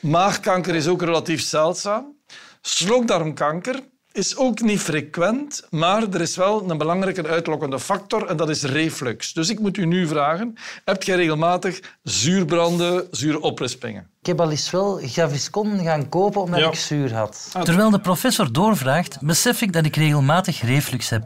Maagkanker 0.00 0.74
is 0.74 0.86
ook 0.86 1.02
relatief 1.02 1.42
zeldzaam. 1.42 2.16
Slokdarmkanker 2.60 3.80
is 4.12 4.36
ook 4.36 4.60
niet 4.60 4.80
frequent, 4.80 5.66
maar 5.70 6.02
er 6.02 6.20
is 6.20 6.36
wel 6.36 6.70
een 6.70 6.78
belangrijke 6.78 7.26
uitlokkende 7.28 7.80
factor 7.80 8.26
en 8.26 8.36
dat 8.36 8.48
is 8.50 8.62
reflux. 8.62 9.32
Dus 9.32 9.48
ik 9.48 9.58
moet 9.60 9.76
u 9.76 9.86
nu 9.86 10.06
vragen, 10.06 10.54
heb 10.84 11.02
jij 11.02 11.16
regelmatig 11.16 11.80
zuurbranden, 12.02 13.06
zure 13.10 13.40
oprispingen? 13.40 14.06
Ik 14.20 14.26
heb 14.26 14.40
al 14.40 14.50
eens 14.50 14.70
wel 14.70 14.98
Gaviscon 15.02 15.78
gaan 15.78 16.08
kopen 16.08 16.40
omdat 16.40 16.60
Ja. 16.60 16.66
ik 16.68 16.74
zuur 16.74 17.14
had. 17.14 17.50
Terwijl 17.62 17.90
de 17.90 18.00
professor 18.00 18.52
doorvraagt, 18.52 19.18
besef 19.20 19.60
ik 19.62 19.72
dat 19.72 19.84
ik 19.84 19.96
regelmatig 19.96 20.62
reflux 20.62 21.10
heb. 21.10 21.24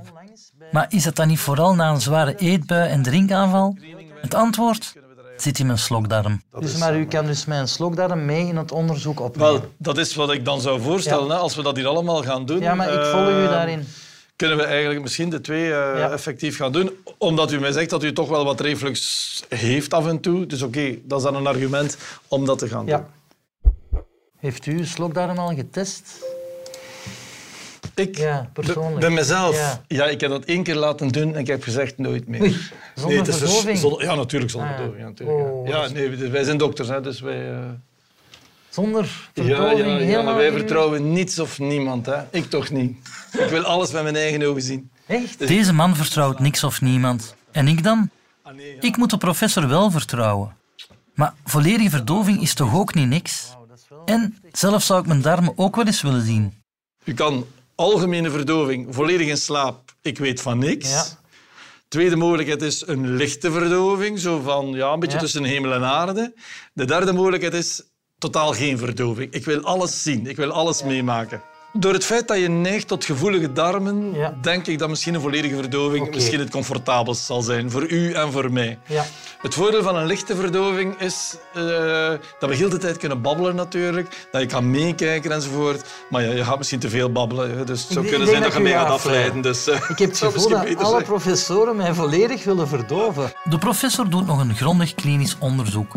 Maar 0.73 0.87
is 0.89 1.03
dat 1.03 1.17
dan 1.17 1.29
niet 1.29 1.39
vooral 1.39 1.75
na 1.75 1.91
een 1.91 2.01
zware 2.01 2.35
eetbui 2.37 2.89
en 2.91 3.03
drinkaanval? 3.03 3.77
Het 4.21 4.35
antwoord 4.35 4.95
zit 5.37 5.59
in 5.59 5.67
mijn 5.67 5.79
slokdarm. 5.79 6.43
Dus, 6.61 6.77
maar 6.77 6.97
u 6.99 7.07
kan 7.07 7.27
dus 7.27 7.45
mijn 7.45 7.69
slokdarm 7.69 8.25
mee 8.25 8.47
in 8.47 8.57
het 8.57 8.73
onderzoek 8.73 9.21
opnemen. 9.21 9.53
Wel, 9.53 9.71
dat 9.79 9.99
is 9.99 10.15
wat 10.15 10.33
ik 10.33 10.45
dan 10.45 10.61
zou 10.61 10.81
voorstellen, 10.81 11.27
Ja. 11.27 11.33
hè, 11.33 11.39
als 11.39 11.55
we 11.57 11.63
dat 11.63 11.77
hier 11.77 11.87
allemaal 11.87 12.23
gaan 12.23 12.47
doen. 12.47 12.61
ja, 12.61 12.75
maar 12.75 12.93
ik 12.93 13.05
volg 13.05 13.29
u 13.29 13.43
eh, 13.45 13.49
daarin. 13.51 13.87
Kunnen 14.37 14.57
we 14.57 14.65
eigenlijk 14.65 15.03
misschien 15.03 15.31
de 15.31 15.41
twee 15.41 15.65
eh, 15.65 15.99
Ja. 15.99 16.11
effectief 16.11 16.57
gaan 16.57 16.73
doen? 16.73 16.91
Omdat 17.19 17.53
u 17.53 17.61
mij 17.61 17.73
zegt 17.73 17.91
dat 17.91 18.03
u 18.03 18.13
toch 18.13 18.29
wel 18.29 18.45
wat 18.45 18.61
reflux 18.61 19.43
heeft 19.49 19.95
af 19.95 20.07
en 20.07 20.21
toe. 20.21 20.47
Dus 20.47 20.63
oké, 20.63 20.95
dat 21.05 21.19
is 21.19 21.25
dan 21.25 21.35
een 21.35 21.47
argument 21.47 21.97
om 22.29 22.47
dat 22.47 22.59
te 22.59 22.69
gaan 22.69 22.87
doen. 22.87 22.95
Ja. 22.97 23.09
Heeft 24.39 24.67
u 24.67 24.79
uw 24.79 24.85
slokdarm 24.85 25.39
al 25.39 25.55
getest? 25.55 26.03
Ik? 27.95 28.17
Ja, 28.19 28.51
persoonlijk. 28.53 29.01
Bij 29.01 29.11
mezelf? 29.11 29.57
Ja. 29.57 29.83
Ja. 29.89 30.05
ik 30.05 30.21
heb 30.21 30.31
dat 30.31 30.45
één 30.45 30.63
keer 30.63 30.75
laten 30.75 31.09
doen 31.09 31.35
en 31.35 31.41
ik 31.41 31.47
heb 31.47 31.63
gezegd 31.63 31.99
nooit 31.99 32.29
meer. 32.29 32.71
Zonder 32.95 33.25
vers- 33.25 33.37
verdoving? 33.39 33.79
zonder- 33.79 34.03
ja, 34.03 34.15
natuurlijk 34.15 34.51
zonder 34.51 34.71
Ah, 34.71 34.77
ja. 34.77 34.83
verdoving. 34.83 35.03
Ja, 35.05 35.09
natuurlijk, 35.11 35.39
ja. 35.39 35.45
Oh, 35.53 35.69
ja, 35.69 35.85
is- 35.85 35.93
nee, 35.93 36.17
dus 36.17 36.29
wij 36.29 36.45
zijn 36.45 36.57
dokters, 36.59 36.89
hè, 36.89 37.01
dus 37.01 37.21
wij... 37.21 37.51
eh, 37.53 37.59
Zonder 38.69 39.05
ja, 39.35 39.43
verdoving 39.45 39.87
ja, 39.87 39.99
ja, 39.99 40.23
maar 40.23 40.35
wij 40.37 40.53
vertrouwen 40.53 41.13
niets 41.13 41.39
of 41.39 41.59
niemand. 41.59 42.07
Hè. 42.07 42.17
Ik 42.31 42.51
toch 42.51 42.71
niet. 42.71 42.97
Ik 43.33 43.49
wil 43.49 43.63
alles 43.63 43.91
met 43.91 44.03
mijn 44.03 44.17
eigen 44.17 44.43
ogen 44.43 44.63
zien. 44.63 44.91
Echt? 45.07 45.39
Deze 45.49 45.73
man 45.73 45.97
vertrouwt 45.97 46.39
niks 46.39 46.65
of 46.65 46.81
niemand. 46.81 47.35
En 47.53 47.69
ik 47.69 47.83
dan? 47.83 48.11
Ah, 48.43 48.55
nee, 48.55 48.75
ja. 48.75 48.81
Ik 48.81 48.97
moet 48.97 49.11
de 49.11 49.19
professor 49.19 49.69
wel 49.69 49.91
vertrouwen. 49.91 50.57
Maar 51.15 51.35
volledige 51.45 51.91
verdoving 51.91 52.41
is 52.43 52.55
toch 52.55 52.75
ook 52.75 52.95
niet 52.95 53.09
niks? 53.09 53.49
En 54.05 54.37
zelf 54.53 54.83
zou 54.83 55.01
ik 55.01 55.07
mijn 55.07 55.23
darmen 55.23 55.53
ook 55.57 55.77
wel 55.77 55.87
eens 55.87 56.03
willen 56.03 56.25
zien. 56.27 56.55
U 57.05 57.15
kan 57.15 57.47
algemene 57.75 58.31
verdoving, 58.31 58.95
volledig 58.95 59.27
in 59.29 59.37
slaap, 59.37 59.95
ik 60.03 60.19
weet 60.19 60.41
van 60.41 60.59
niks. 60.59 60.91
Ja. 60.91 61.05
Tweede 61.89 62.17
mogelijkheid 62.17 62.63
is 62.63 62.87
een 62.87 63.17
lichte 63.17 63.51
verdoving, 63.53 64.19
zo 64.19 64.41
van 64.41 64.73
ja, 64.73 64.93
een 64.93 65.01
beetje 65.01 65.17
Ja. 65.17 65.23
tussen 65.23 65.45
hemel 65.45 65.73
en 65.73 65.85
aarde. 65.85 66.35
De 66.73 66.85
derde 66.85 67.13
mogelijkheid 67.13 67.55
is 67.55 67.83
totaal 68.19 68.53
geen 68.53 68.79
verdoving. 68.79 69.33
Ik 69.33 69.45
wil 69.45 69.61
alles 69.61 70.03
zien, 70.03 70.27
ik 70.27 70.37
wil 70.37 70.51
alles 70.53 70.83
meemaken. 70.83 71.43
Door 71.77 71.93
het 71.93 72.05
feit 72.05 72.29
dat 72.29 72.39
je 72.39 72.49
neigt 72.49 72.89
tot 72.89 73.05
gevoelige 73.05 73.53
darmen, 73.53 74.15
Ja. 74.15 74.35
denk 74.43 74.67
ik 74.67 74.79
dat 74.79 74.89
misschien 74.89 75.15
een 75.15 75.21
volledige 75.21 75.55
verdoving 75.55 76.15
misschien 76.15 76.39
het 76.39 76.51
comfortabelst 76.51 77.25
zal 77.25 77.43
zijn 77.43 77.71
voor 77.71 77.87
u 77.91 78.13
en 78.13 78.33
voor 78.33 78.53
mij. 78.53 78.79
Ja. 78.87 79.05
Het 79.43 79.55
voordeel 79.55 79.83
van 79.83 79.97
een 79.97 80.07
lichte 80.07 80.37
verdoving 80.37 81.01
is 81.01 81.37
eh, 81.55 81.63
dat 82.39 82.49
we 82.51 82.55
heel 82.55 82.69
de 82.69 82.77
tijd 82.79 82.97
kunnen 82.97 83.23
babbelen 83.23 83.55
natuurlijk, 83.55 84.27
dat 84.33 84.41
je 84.41 84.47
kan 84.47 84.71
meekijken 84.71 85.33
enzovoort. 85.33 85.89
Maar 86.11 86.23
ja, 86.23 86.31
je 86.33 86.45
gaat 86.45 86.59
misschien 86.59 86.79
te 86.81 86.89
veel 86.89 87.13
babbelen, 87.13 87.67
dus 87.67 87.83
het 87.83 87.93
zou 87.93 88.07
kunnen 88.07 88.29
zijn 88.29 88.43
dat 88.43 88.53
dat 88.53 88.63
je 88.63 88.69
ik 88.69 88.75
mee 88.75 88.83
gaat 88.83 88.91
afleid. 88.91 89.17
afleiden. 89.17 89.43
Dus, 89.43 89.67
eh, 89.69 89.91
Ik 89.91 89.99
heb 89.99 90.09
het 90.11 90.19
gevoel 90.19 90.49
dat 90.49 90.77
alle 90.77 90.91
zijn. 90.91 91.03
professoren 91.05 91.77
mij 91.77 91.95
volledig 91.95 92.45
willen 92.45 92.69
verdoven. 92.69 93.33
De 93.45 93.59
professor 93.59 94.09
doet 94.11 94.27
nog 94.27 94.41
een 94.41 94.55
grondig 94.57 94.95
klinisch 94.95 95.37
onderzoek 95.39 95.93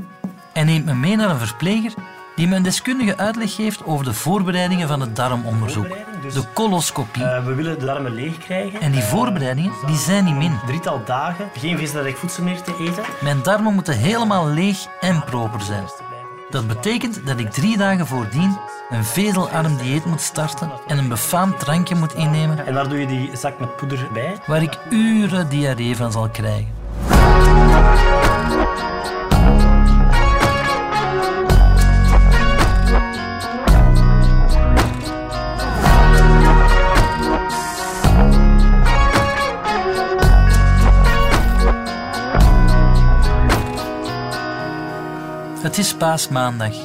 en 0.53 0.65
neemt 0.65 0.86
me 0.86 0.93
mee 0.93 1.15
naar 1.15 1.29
een 1.29 1.39
verpleger 1.48 1.93
die 2.38 2.48
me 2.48 2.56
een 2.56 2.63
deskundige 2.63 3.17
uitleg 3.17 3.56
geeft 3.56 3.86
over 3.86 4.06
de 4.06 4.13
voorbereidingen 4.13 4.88
van 4.88 5.01
het 5.01 5.15
darmonderzoek, 5.15 5.88
de 6.34 6.44
coloscopie. 6.53 7.24
Eh, 7.24 7.46
we 7.46 7.53
willen 7.53 7.79
de 7.79 7.86
darmen 7.86 8.13
leeg 8.13 8.38
krijgen. 8.38 8.82
En 8.82 8.91
die 8.91 9.01
voorbereidingen 9.01 9.72
die 9.86 9.98
zijn 9.98 10.24
niet 10.25 10.36
min. 10.36 10.60
Drietal 10.65 11.01
dagen, 11.06 11.50
geen 11.58 11.77
visrijk 11.77 12.17
voedsel 12.17 12.44
meer 12.44 12.62
te 12.62 12.75
eten. 12.79 13.03
Mijn 13.22 13.41
darmen 13.44 13.74
moeten 13.74 13.98
helemaal 13.98 14.48
leeg 14.48 14.86
en 15.00 15.24
proper 15.24 15.62
zijn. 15.62 15.84
Dat 16.50 16.67
betekent 16.67 17.25
dat 17.25 17.39
ik 17.39 17.51
drie 17.51 17.77
dagen 17.77 18.08
voordien 18.08 18.58
een 18.89 19.03
vezelarm 19.06 19.77
dieet 19.77 20.06
moet 20.06 20.22
starten 20.22 20.72
en 20.88 20.98
een 20.98 21.08
befaamd 21.08 21.60
drankje 21.60 21.96
moet 21.96 22.13
innemen 22.13 22.65
En 22.65 22.74
daar 22.74 22.89
doe 22.89 23.00
je 23.00 23.08
die 23.08 23.29
zak 23.34 23.60
met 23.60 23.75
poeder 23.75 24.08
bij. 24.13 24.38
waar 24.46 24.62
ik 24.62 24.77
uren 24.89 25.50
diarree 25.50 25.96
van 25.96 26.12
zal 26.12 26.29
krijgen. 26.29 26.75
Het 45.77 45.86
is 45.86 45.93
paasmaandag. 45.93 46.75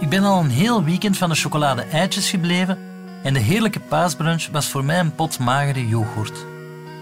Ik 0.00 0.08
ben 0.08 0.24
al 0.24 0.40
een 0.40 0.50
heel 0.50 0.84
weekend 0.84 1.16
van 1.16 1.28
de 1.28 1.34
chocolade 1.34 1.82
eitjes 1.82 2.30
gebleven 2.30 2.78
en 3.22 3.32
de 3.32 3.40
heerlijke 3.40 3.80
paasbrunch 3.80 4.48
was 4.52 4.68
voor 4.68 4.84
mij 4.84 4.98
een 4.98 5.14
pot 5.14 5.38
magere 5.38 5.88
yoghurt. 5.88 6.46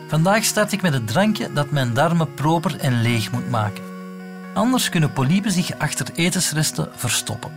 Vandaag 0.08 0.44
start 0.44 0.72
ik 0.72 0.82
met 0.82 0.92
het 0.92 1.06
drankje 1.06 1.52
dat 1.52 1.70
mijn 1.70 1.94
darmen 1.94 2.34
proper 2.34 2.80
en 2.80 3.02
leeg 3.02 3.32
moet 3.32 3.50
maken. 3.50 3.82
Anders 4.54 4.88
kunnen 4.88 5.12
polypen 5.12 5.52
zich 5.52 5.78
achter 5.78 6.06
etensresten 6.14 6.88
verstoppen. 6.94 7.52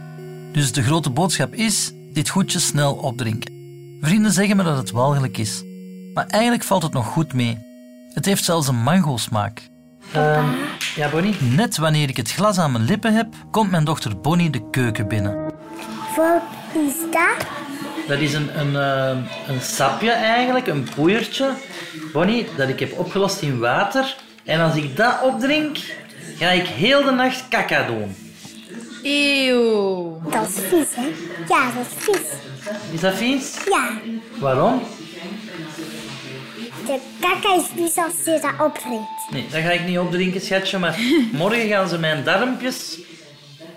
Dus 0.51 0.72
de 0.72 0.84
grote 0.84 1.10
boodschap 1.10 1.53
is 1.53 1.91
dit 2.13 2.30
goedje 2.30 2.60
snel 2.60 2.94
opdrinken. 2.94 3.53
Vrienden 4.00 4.32
zeggen 4.32 4.58
me 4.58 4.63
dat 4.63 4.77
het 4.77 4.91
walgelijk 4.91 5.38
is. 5.38 5.63
Maar 6.13 6.27
eigenlijk 6.27 6.63
valt 6.63 6.84
het 6.84 6.94
nog 6.94 7.06
goed 7.06 7.34
mee. 7.34 7.58
Het 8.13 8.25
heeft 8.25 8.44
zelfs 8.44 8.68
een 8.68 8.84
mango-smaak. 8.84 9.71
Ehm, 10.13 10.46
ja, 10.96 11.10
Bonnie? 11.10 11.36
Net 11.39 11.77
wanneer 11.77 12.10
ik 12.10 12.18
het 12.18 12.32
glas 12.32 12.58
aan 12.58 12.72
mijn 12.72 12.84
lippen 12.84 13.13
heb, 13.13 13.27
komt 13.51 13.72
mijn 13.72 13.84
dochter 13.84 14.18
Bonnie 14.20 14.50
de 14.50 14.70
keuken 14.70 15.08
binnen. 15.08 15.36
Wat 16.15 16.41
is 16.74 16.94
dat? 17.12 17.48
Dat 18.08 18.20
is 18.20 18.34
een, 18.34 18.60
een, 18.60 18.75
eh, 18.75 19.18
een 19.48 19.62
sapje 19.62 20.12
eigenlijk, 20.12 20.68
een 20.68 20.88
poeiertje, 20.96 21.50
Bonnie, 22.13 22.48
dat 22.58 22.70
ik 22.70 22.80
heb 22.80 23.00
opgelost 23.00 23.41
in 23.41 23.60
water. 23.60 24.15
En 24.44 24.60
als 24.60 24.75
ik 24.75 24.96
dat 24.98 25.22
opdrink, 25.24 25.77
ga 26.38 26.50
ik 26.50 26.68
heel 26.68 27.03
de 27.03 27.12
nacht 27.12 27.48
kaka 27.50 27.86
doen. 27.88 28.15
Eeuw. 29.03 30.22
Dat 30.32 30.48
is 30.50 30.56
vies, 30.70 30.96
hè? 30.96 31.08
Ja, 31.48 31.65
dat 31.75 31.86
is 31.89 32.03
vies. 32.03 32.27
Is 32.91 33.00
dat 33.00 33.13
vies? 33.13 33.58
Ja, 33.65 33.89
Waarom? 34.39 34.82
De 36.85 37.00
kaka 37.19 37.55
is 37.55 37.63
vies 37.75 37.95
als 37.97 38.13
je 38.25 38.39
dat 38.41 38.67
opdrinkt. 38.67 39.09
Nee, 39.31 39.45
dat 39.51 39.61
ga 39.61 39.71
ik 39.71 39.85
niet 39.88 39.97
opdrinken, 40.00 40.41
schatje. 40.41 40.77
Maar 40.77 40.97
morgen 41.31 41.67
gaan 41.67 41.89
ze 41.89 41.97
mijn 42.00 42.23
darmpjes 42.23 43.00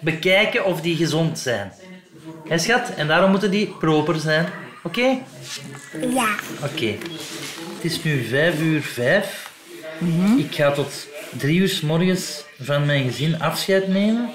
bekijken 0.01 0.65
of 0.65 0.81
die 0.81 0.97
gezond 0.97 1.39
zijn. 1.39 1.73
Hé, 2.49 2.59
schat? 2.59 2.95
En 2.97 3.07
daarom 3.07 3.31
moeten 3.31 3.51
die 3.51 3.67
proper 3.67 4.19
zijn. 4.19 4.47
Oké? 4.83 5.19
Ja, 6.15 6.29
Oké. 6.65 6.87
Het 7.75 7.93
is 7.93 8.03
nu 8.03 8.25
vijf 8.25 8.61
uur 8.61 8.83
vijf. 8.83 9.51
Ik 10.39 10.55
ga 10.55 10.71
tot 10.73 11.07
drie 11.39 11.59
uur 11.61 11.69
s 11.69 11.81
morgens 11.81 12.45
van 12.61 12.87
mijn 12.87 13.05
gezin 13.05 13.41
afscheid 13.41 13.89
nemen. 13.89 14.29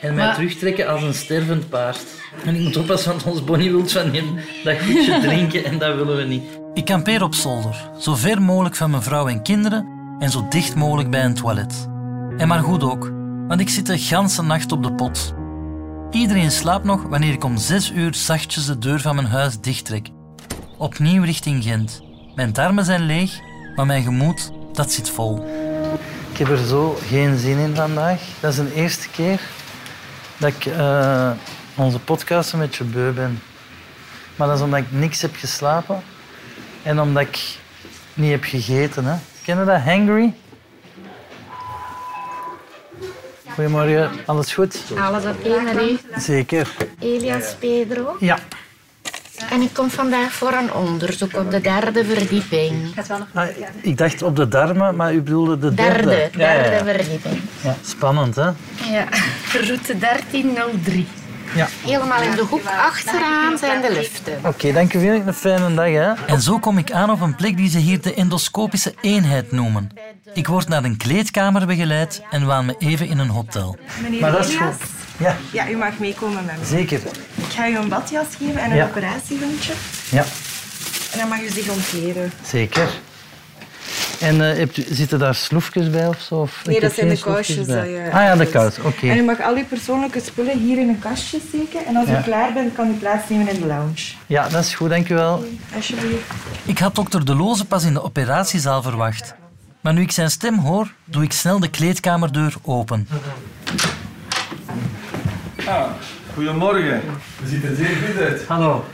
En 0.00 0.14
mij 0.14 0.24
Maar- 0.24 0.34
terugtrekken 0.34 0.86
als 0.88 1.02
een 1.02 1.14
stervend 1.14 1.68
paard. 1.68 2.00
En 2.44 2.54
ik 2.54 2.60
moet 2.60 2.76
oppassen, 2.76 3.10
want 3.10 3.24
ons 3.24 3.44
Bonnie 3.44 3.70
wil 3.70 3.88
van 3.88 4.10
die, 4.10 4.22
dat 4.64 4.76
goedje 4.80 5.20
drinken 5.28 5.64
en 5.64 5.78
dat 5.78 5.94
willen 5.96 6.16
we 6.16 6.22
niet. 6.24 6.42
Ik 6.78 6.84
kampeer 6.84 7.22
op 7.22 7.34
zolder, 7.34 7.90
zo 7.98 8.14
ver 8.14 8.42
mogelijk 8.42 8.76
van 8.76 8.90
mijn 8.90 9.02
vrouw 9.02 9.28
en 9.28 9.42
kinderen 9.42 9.86
en 10.18 10.30
zo 10.30 10.46
dicht 10.48 10.74
mogelijk 10.74 11.10
bij 11.10 11.24
een 11.24 11.34
toilet. 11.34 11.88
En 12.36 12.48
maar 12.48 12.62
goed 12.62 12.82
ook, 12.82 13.12
want 13.48 13.60
ik 13.60 13.68
zit 13.68 13.86
de 13.86 13.98
ganse 13.98 14.42
nacht 14.42 14.72
op 14.72 14.82
de 14.82 14.92
pot. 14.92 15.34
Iedereen 16.10 16.50
slaapt 16.50 16.84
nog 16.84 17.02
wanneer 17.02 17.32
ik 17.32 17.44
om 17.44 17.56
zes 17.56 17.90
uur 17.90 18.14
zachtjes 18.14 18.66
de 18.66 18.78
deur 18.78 19.00
van 19.00 19.14
mijn 19.14 19.26
huis 19.26 19.60
dichttrek. 19.60 20.08
Opnieuw 20.76 21.22
richting 21.22 21.62
Gent. 21.62 22.02
Mijn 22.34 22.52
darmen 22.52 22.84
zijn 22.84 23.02
leeg, 23.02 23.38
maar 23.76 23.86
mijn 23.86 24.02
gemoed, 24.02 24.52
dat 24.72 24.92
zit 24.92 25.10
vol. 25.10 25.46
Ik 26.30 26.38
heb 26.38 26.48
er 26.48 26.66
zo 26.66 26.98
geen 27.06 27.38
zin 27.38 27.58
in 27.58 27.74
vandaag. 27.74 28.20
Dat 28.40 28.52
is 28.52 28.56
de 28.56 28.74
eerste 28.74 29.08
keer 29.08 29.40
dat 30.36 30.52
ik 30.52 30.66
eh, 30.66 31.30
onze 31.74 31.98
podcast 31.98 32.52
een 32.52 32.58
beetje 32.58 32.84
beu 32.84 33.12
ben. 33.12 33.40
Maar 34.36 34.46
dat 34.46 34.56
is 34.56 34.62
omdat 34.62 34.80
ik 34.80 34.92
niks 34.92 35.22
heb 35.22 35.36
geslapen 35.36 36.02
en 36.88 37.00
omdat 37.00 37.22
ik 37.22 37.38
niet 38.14 38.30
heb 38.30 38.44
gegeten. 38.44 39.04
Hè. 39.04 39.14
Ken 39.44 39.58
je 39.58 39.64
dat? 39.64 39.80
Hangry? 39.80 40.34
Goedemorgen, 43.54 44.10
alles 44.26 44.54
goed? 44.54 44.82
Alles 44.98 45.24
op 45.24 45.44
één 45.44 45.72
rij. 45.72 45.98
Zeker. 46.16 46.68
Elias 46.98 47.54
Pedro. 47.58 48.16
Ja. 48.20 48.38
En 49.50 49.60
ik 49.60 49.70
kom 49.72 49.90
vandaag 49.90 50.32
voor 50.32 50.52
een 50.52 50.72
onderzoek 50.72 51.36
op 51.36 51.50
de 51.50 51.60
derde 51.60 52.04
verdieping. 52.04 52.94
Ah, 53.32 53.46
ik 53.80 53.96
dacht 53.96 54.22
op 54.22 54.36
de 54.36 54.48
darmen, 54.48 54.96
maar 54.96 55.14
u 55.14 55.20
bedoelde 55.22 55.58
de 55.58 55.74
derde. 55.74 56.08
Derde, 56.08 56.38
Ja, 56.38 56.52
ja, 56.52 56.62
derde 56.62 56.90
ja. 56.92 56.96
verdieping. 56.98 57.40
Ja, 57.60 57.76
spannend, 57.84 58.34
hè? 58.34 58.46
Ja, 58.92 59.08
route 59.66 59.98
1303. 59.98 61.06
Ja. 61.54 61.68
Helemaal 61.84 62.22
in 62.22 62.30
de 62.30 62.42
hoek 62.42 62.64
achteraan 62.66 63.58
zijn 63.58 63.80
de 63.82 63.92
liften. 63.92 64.38
Oké, 64.44 64.72
dank 64.72 64.94
u 64.94 64.98
wel. 65.00 65.22
Een 65.26 65.34
fijne 65.34 65.74
dag, 65.74 65.86
hè? 65.86 66.12
En 66.26 66.40
zo 66.40 66.58
kom 66.58 66.78
ik 66.78 66.92
aan 66.92 67.10
op 67.10 67.20
een 67.20 67.34
plek 67.34 67.56
die 67.56 67.70
ze 67.70 67.78
hier 67.78 68.00
de 68.00 68.14
endoscopische 68.14 68.94
eenheid 69.00 69.52
noemen. 69.52 69.90
Ik 70.34 70.46
word 70.46 70.68
naar 70.68 70.84
een 70.84 70.96
kleedkamer 70.96 71.66
begeleid 71.66 72.22
en 72.30 72.46
waan 72.46 72.66
me 72.66 72.74
even 72.78 73.08
in 73.08 73.18
een 73.18 73.28
hotel. 73.28 73.76
Meneer 74.02 74.20
Maar 74.20 74.32
dat 74.32 74.48
is 74.48 74.54
goed. 74.56 74.74
Ja, 75.16 75.36
Ja, 75.52 75.68
u 75.68 75.76
mag 75.76 75.98
meekomen 75.98 76.44
met 76.44 76.58
me. 76.58 76.64
zeker. 76.66 77.00
Ik 77.34 77.44
ga 77.54 77.68
u 77.68 77.76
een 77.76 77.88
badjas 77.88 78.26
geven 78.38 78.60
en 78.60 78.70
een 78.70 78.76
Ja. 78.76 78.84
operatiehondje. 78.86 79.72
Ja, 80.10 80.24
En 81.12 81.18
dan 81.18 81.28
mag 81.28 81.40
u 81.40 81.48
zich 81.48 81.68
omkleden. 81.68 82.32
zeker. 82.46 82.88
En 84.20 84.50
eh, 84.50 84.56
hebt 84.56 84.80
zitten 84.90 85.18
daar 85.18 85.34
sloefjes 85.34 85.90
bij 85.90 86.06
of 86.08 86.20
zo? 86.20 86.34
Of, 86.34 86.62
Nee, 86.66 86.80
dat 86.80 86.92
zijn 86.92 87.08
de 87.08 87.18
kousjes 87.18 87.66
dat 87.66 87.84
je 87.84 88.08
Ah 88.12 88.22
ja, 88.22 88.36
de 88.36 88.46
kous, 88.46 88.78
oké. 88.78 89.08
En 89.08 89.16
u 89.18 89.22
mag 89.22 89.40
al 89.40 89.56
uw 89.56 89.64
persoonlijke 89.64 90.20
spullen 90.20 90.58
hier 90.58 90.78
in 90.78 90.88
een 90.88 90.98
kastje 90.98 91.38
steken. 91.48 91.86
En 91.86 91.96
als 91.96 92.08
Ja. 92.08 92.18
u 92.18 92.22
klaar 92.22 92.52
bent, 92.52 92.74
kan 92.74 92.88
u 92.90 92.92
plaatsnemen 92.92 93.48
in 93.54 93.60
de 93.60 93.66
lounge. 93.66 94.12
Ja, 94.26 94.48
dat 94.48 94.64
is 94.64 94.74
goed, 94.74 94.88
dank 94.90 95.08
u 95.08 95.14
wel. 95.14 95.44
Alsjeblieft. 95.74 96.22
Ik 96.64 96.78
had 96.78 96.94
dokter 96.94 97.24
De 97.24 97.34
Loze 97.34 97.64
pas 97.64 97.84
in 97.84 97.92
de 97.92 98.02
operatiezaal 98.02 98.82
verwacht. 98.82 99.34
Maar 99.80 99.92
nu 99.92 100.00
ik 100.00 100.10
zijn 100.12 100.30
stem 100.30 100.58
hoor, 100.58 100.92
doe 101.04 101.22
ik 101.22 101.32
snel 101.32 101.58
de 101.60 101.68
kleedkamerdeur 101.70 102.54
open. 102.62 103.08
Ah, 105.66 105.84
goedemorgen. 106.34 107.00
Je 107.42 107.48
ziet 107.48 107.64
er 107.64 107.74
zeer 107.76 107.96
goed 108.06 108.22
uit. 108.22 108.42
Hallo. 108.46 108.84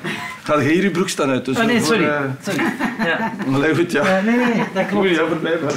Ga 0.44 0.60
je 0.60 0.68
hier 0.72 0.82
je 0.82 0.90
broek 0.90 1.08
staan 1.08 1.30
uit? 1.30 1.44
Dus 1.44 1.58
Oh 1.58 1.64
nee, 1.64 1.78
voor, 1.80 1.86
sorry. 1.86 2.04
eh, 2.04 2.20
sorry. 2.42 2.62
Ja. 3.04 3.32
Allee, 3.52 3.74
goed, 3.74 3.92
ja. 3.92 4.20
Nee, 4.20 4.36
nee, 4.36 4.64
dat 4.74 4.86
klopt. 4.86 5.04
Oei, 5.04 5.14
ja, 5.14 5.22
blijkbaar. 5.40 5.72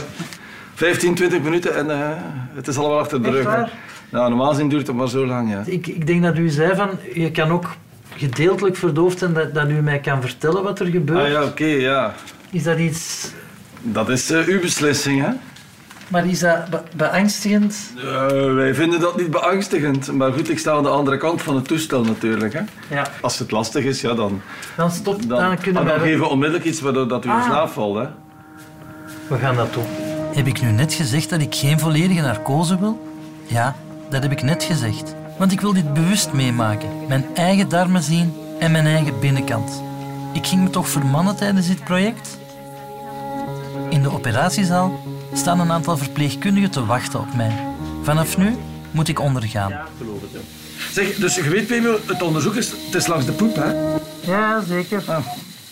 15, 0.73 1.15
20 1.15 1.41
minuten 1.41 1.75
en 1.75 1.91
eh, 1.91 2.09
het 2.55 2.67
is 2.67 2.77
allemaal 2.77 2.99
achter 2.99 3.23
de 3.23 3.29
rug. 3.29 3.43
Ja, 4.11 4.27
normaal 4.27 4.49
gezien 4.49 4.69
duurt 4.69 4.87
het 4.87 4.95
maar 4.95 5.09
zo 5.09 5.25
lang. 5.25 5.51
Ja. 5.51 5.63
Ik, 5.65 5.87
ik 5.87 6.07
denk 6.07 6.23
dat 6.23 6.37
u 6.37 6.49
zei 6.49 6.75
van, 6.75 6.89
je 7.13 7.31
kan 7.31 7.51
ook 7.51 7.65
gedeeltelijk 8.15 8.75
verdoofd 8.75 9.17
zijn 9.19 9.33
dat, 9.33 9.53
dat 9.53 9.69
u 9.69 9.73
mij 9.81 9.99
kan 9.99 10.21
vertellen 10.21 10.63
wat 10.63 10.79
er 10.79 10.85
gebeurt. 10.85 11.19
Ah 11.19 11.29
ja, 11.29 11.43
oké, 11.43 11.65
ja. 11.65 12.13
Is 12.51 12.63
dat 12.63 12.77
iets... 12.79 13.31
Dat 13.81 14.09
is 14.09 14.29
eh, 14.31 14.45
uw 14.47 14.59
beslissing, 14.61 15.21
hè? 15.25 15.29
Maar 16.07 16.25
is 16.27 16.39
dat 16.39 16.69
be- 16.69 16.81
beangstigend? 16.95 17.75
Eh, 17.97 18.53
wij 18.53 18.73
vinden 18.73 18.99
dat 18.99 19.17
niet 19.17 19.31
beangstigend. 19.31 20.11
Maar 20.11 20.31
goed, 20.33 20.49
ik 20.49 20.59
sta 20.59 20.71
aan 20.71 20.83
de 20.83 20.89
andere 20.89 21.17
kant 21.17 21.41
van 21.41 21.55
het 21.55 21.67
toestel 21.67 22.03
natuurlijk. 22.03 22.53
Hè. 22.53 22.61
Ja. 22.95 23.07
Als 23.21 23.39
het 23.39 23.51
lastig 23.51 23.83
is, 23.83 24.01
ja, 24.01 24.13
dan, 24.13 24.41
Dan 24.75 24.91
stop, 24.91 25.27
dan, 25.29 25.39
dan, 25.39 25.57
kunnen 25.57 25.85
dan 25.85 25.99
wij... 25.99 26.07
geven 26.07 26.19
we 26.19 26.27
onmiddellijk 26.29 26.65
iets 26.65 26.81
waardoor 26.81 27.07
dat 27.07 27.25
u 27.25 27.29
in 27.29 27.35
Ah. 27.35 27.45
slaap 27.45 27.69
valt. 27.69 27.95
Hè. 27.97 28.05
We 29.27 29.37
gaan 29.37 29.55
dat 29.55 29.73
doen. 29.73 29.83
Heb 30.35 30.47
ik 30.47 30.61
nu 30.61 30.71
net 30.71 30.93
gezegd 30.93 31.29
dat 31.29 31.41
ik 31.41 31.55
geen 31.55 31.79
volledige 31.79 32.21
narcose 32.21 32.79
wil? 32.79 33.07
Ja, 33.45 33.75
dat 34.09 34.23
heb 34.23 34.31
ik 34.31 34.41
net 34.41 34.63
gezegd. 34.63 35.15
Want 35.37 35.51
ik 35.51 35.61
wil 35.61 35.73
dit 35.73 35.93
bewust 35.93 36.33
meemaken. 36.33 36.89
Mijn 37.07 37.25
eigen 37.33 37.69
darmen 37.69 38.03
zien 38.03 38.33
en 38.59 38.71
mijn 38.71 38.85
eigen 38.85 39.19
binnenkant. 39.19 39.81
Ik 40.33 40.47
ging 40.47 40.63
me 40.63 40.69
toch 40.69 40.89
vermannen 40.89 41.35
tijdens 41.35 41.67
dit 41.67 41.83
project? 41.83 42.37
In 43.89 44.01
de 44.01 44.11
operatiezaal 44.11 44.99
staan 45.37 45.59
een 45.59 45.71
aantal 45.71 45.97
verpleegkundigen 45.97 46.71
te 46.71 46.85
wachten 46.85 47.19
op 47.19 47.33
mij. 47.35 47.67
Vanaf 48.03 48.37
nu 48.37 48.55
moet 48.91 49.07
ik 49.07 49.19
ondergaan. 49.19 49.73
Zeg, 50.91 51.15
dus 51.15 51.35
je 51.35 51.49
weet, 51.49 51.67
Pemo, 51.67 51.97
het 52.05 52.21
onderzoek 52.21 52.55
is, 52.55 52.69
het 52.85 52.95
is 52.95 53.07
langs 53.07 53.25
de 53.25 53.31
poep, 53.31 53.55
hè? 53.55 53.95
Ja, 54.31 54.61
zeker. 54.67 55.03
Ah. 55.07 55.25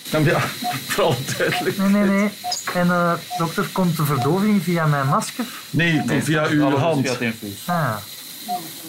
Ja, 0.10 0.20
ja, 0.32 0.40
vooral 0.88 1.16
duidelijk. 1.38 1.78
Nee, 1.78 1.90
nee, 1.90 2.04
nee. 2.04 2.30
En 2.74 2.90
eh, 2.92 3.14
dokter, 3.38 3.70
komt 3.72 3.98
de 3.98 4.06
verdoving 4.06 4.64
via 4.64 4.86
mijn 4.86 5.08
masker? 5.08 5.46
Nee, 5.70 5.92
het 5.98 6.08
komt 6.08 6.24
via 6.24 6.48
uw 6.48 6.70
hand. 6.78 7.18
Ah, 7.66 7.96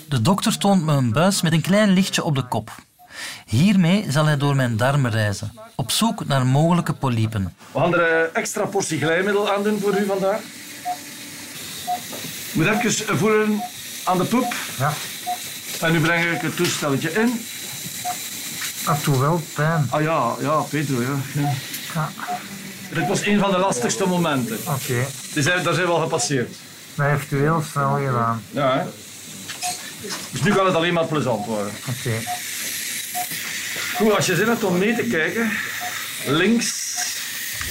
De 0.08 0.22
dokter 0.22 0.58
toont 0.58 0.84
me 0.84 0.92
een 0.92 1.12
buis 1.12 1.42
met 1.42 1.52
een 1.52 1.60
klein 1.60 1.90
lichtje 1.90 2.24
op 2.24 2.34
de 2.34 2.48
kop. 2.48 2.70
Hiermee 3.46 4.04
zal 4.08 4.24
hij 4.26 4.36
door 4.36 4.56
mijn 4.56 4.76
darmen 4.76 5.10
reizen, 5.10 5.52
op 5.74 5.90
zoek 5.90 6.26
naar 6.26 6.46
mogelijke 6.46 6.92
polypen. 6.92 7.54
We 7.72 7.78
gaan 7.80 7.94
er 7.94 8.20
een 8.24 8.34
extra 8.34 8.64
portie 8.64 8.98
glijmiddel 8.98 9.52
aan 9.52 9.62
doen 9.62 9.78
voor 9.80 9.98
u 9.98 10.06
vandaag. 10.06 10.40
Moet 12.56 12.66
even 12.66 13.18
voelen 13.18 13.62
aan 14.04 14.18
de 14.18 14.24
poep. 14.24 14.54
ja. 14.78 14.92
En 15.80 15.92
nu 15.92 16.00
breng 16.00 16.24
ik 16.34 16.40
het 16.40 16.56
toestelletje 16.56 17.12
in. 17.12 17.46
Dat 18.84 19.04
doet 19.04 19.18
wel 19.18 19.42
pijn. 19.54 19.86
Ah 19.90 20.02
ja, 20.02 20.34
ja, 20.40 20.60
Pedro, 20.60 21.00
ja. 21.02 21.16
ja. 21.32 21.54
Ja. 21.94 22.10
Dit 22.94 23.08
was 23.08 23.26
een 23.26 23.38
van 23.38 23.50
de 23.50 23.58
lastigste 23.58 24.06
momenten. 24.06 24.58
Oké, 24.64 25.06
zijn, 25.34 25.62
daar 25.62 25.74
zijn 25.74 25.86
we 25.86 25.92
al 25.92 26.00
gepasseerd. 26.00 26.54
dat 26.94 27.06
heeft 27.06 27.30
u 27.32 27.38
heel 27.40 27.64
snel 27.70 27.96
gedaan. 28.06 28.42
Ja, 28.50 28.78
hè? 28.78 28.84
Dus 30.30 30.42
nu 30.42 30.52
kan 30.52 30.66
het 30.66 30.74
alleen 30.74 30.92
maar 30.92 31.06
plezant 31.06 31.46
worden. 31.46 31.72
Oké. 31.88 32.10
Goed, 33.96 34.16
als 34.16 34.26
je 34.26 34.34
zin 34.34 34.48
hebt 34.48 34.64
om 34.64 34.78
mee 34.78 34.94
te 34.96 35.02
kijken, 35.02 35.52
links, 36.26 36.84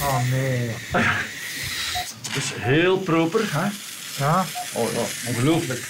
Oh 0.00 0.30
nee. 0.30 0.70
dus 2.34 2.44
heel 2.54 2.98
proper. 2.98 3.40
Hè? 3.52 3.68
Ja, 4.16 4.44
Oh 4.72 4.92
ja, 4.92 4.98
ongelooflijk. 5.28 5.80